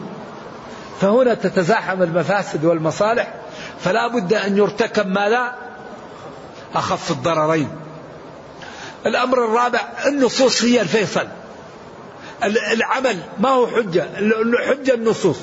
فهنا 1.01 1.35
تتزاحم 1.35 2.03
المفاسد 2.03 2.65
والمصالح 2.65 3.35
فلا 3.81 4.09
بد 4.09 4.35
أن 4.35 4.59
يرتكب 4.59 5.07
ما 5.07 5.29
لا 5.29 5.53
أخف 6.75 7.11
الضررين. 7.11 7.69
الأمر 9.07 9.45
الرابع 9.45 9.81
النصوص 10.07 10.63
هي 10.63 10.81
الفيصل. 10.81 11.27
العمل 12.73 13.17
ما 13.39 13.49
هو 13.49 13.67
حجة؟ 13.67 14.07
الحجة 14.19 14.95
النصوص. 14.95 15.39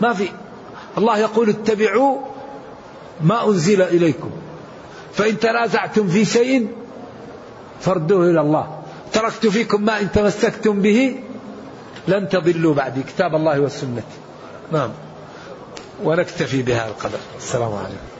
ما 0.00 0.12
في. 0.12 0.28
الله 0.98 1.18
يقول 1.18 1.48
اتبعوا 1.48 2.20
ما 3.20 3.48
أنزل 3.48 3.82
إليكم. 3.82 4.30
فإن 5.14 5.38
تنازعتم 5.38 6.08
في 6.08 6.24
شيء 6.24 6.68
فردوه 7.80 8.30
إلى 8.30 8.40
الله. 8.40 8.82
تركت 9.12 9.46
فيكم 9.46 9.82
ما 9.82 10.00
إن 10.00 10.12
تمسكتم 10.12 10.80
به 10.80 11.20
لن 12.08 12.28
تضلوا 12.28 12.74
بعدي. 12.74 13.02
كتاب 13.02 13.34
الله 13.34 13.60
والسنة. 13.60 14.02
نعم. 14.72 14.90
ونكتفي 16.04 16.62
بهذا 16.62 16.88
القدر. 16.88 17.18
السلام 17.38 17.72
عليكم. 17.72 18.11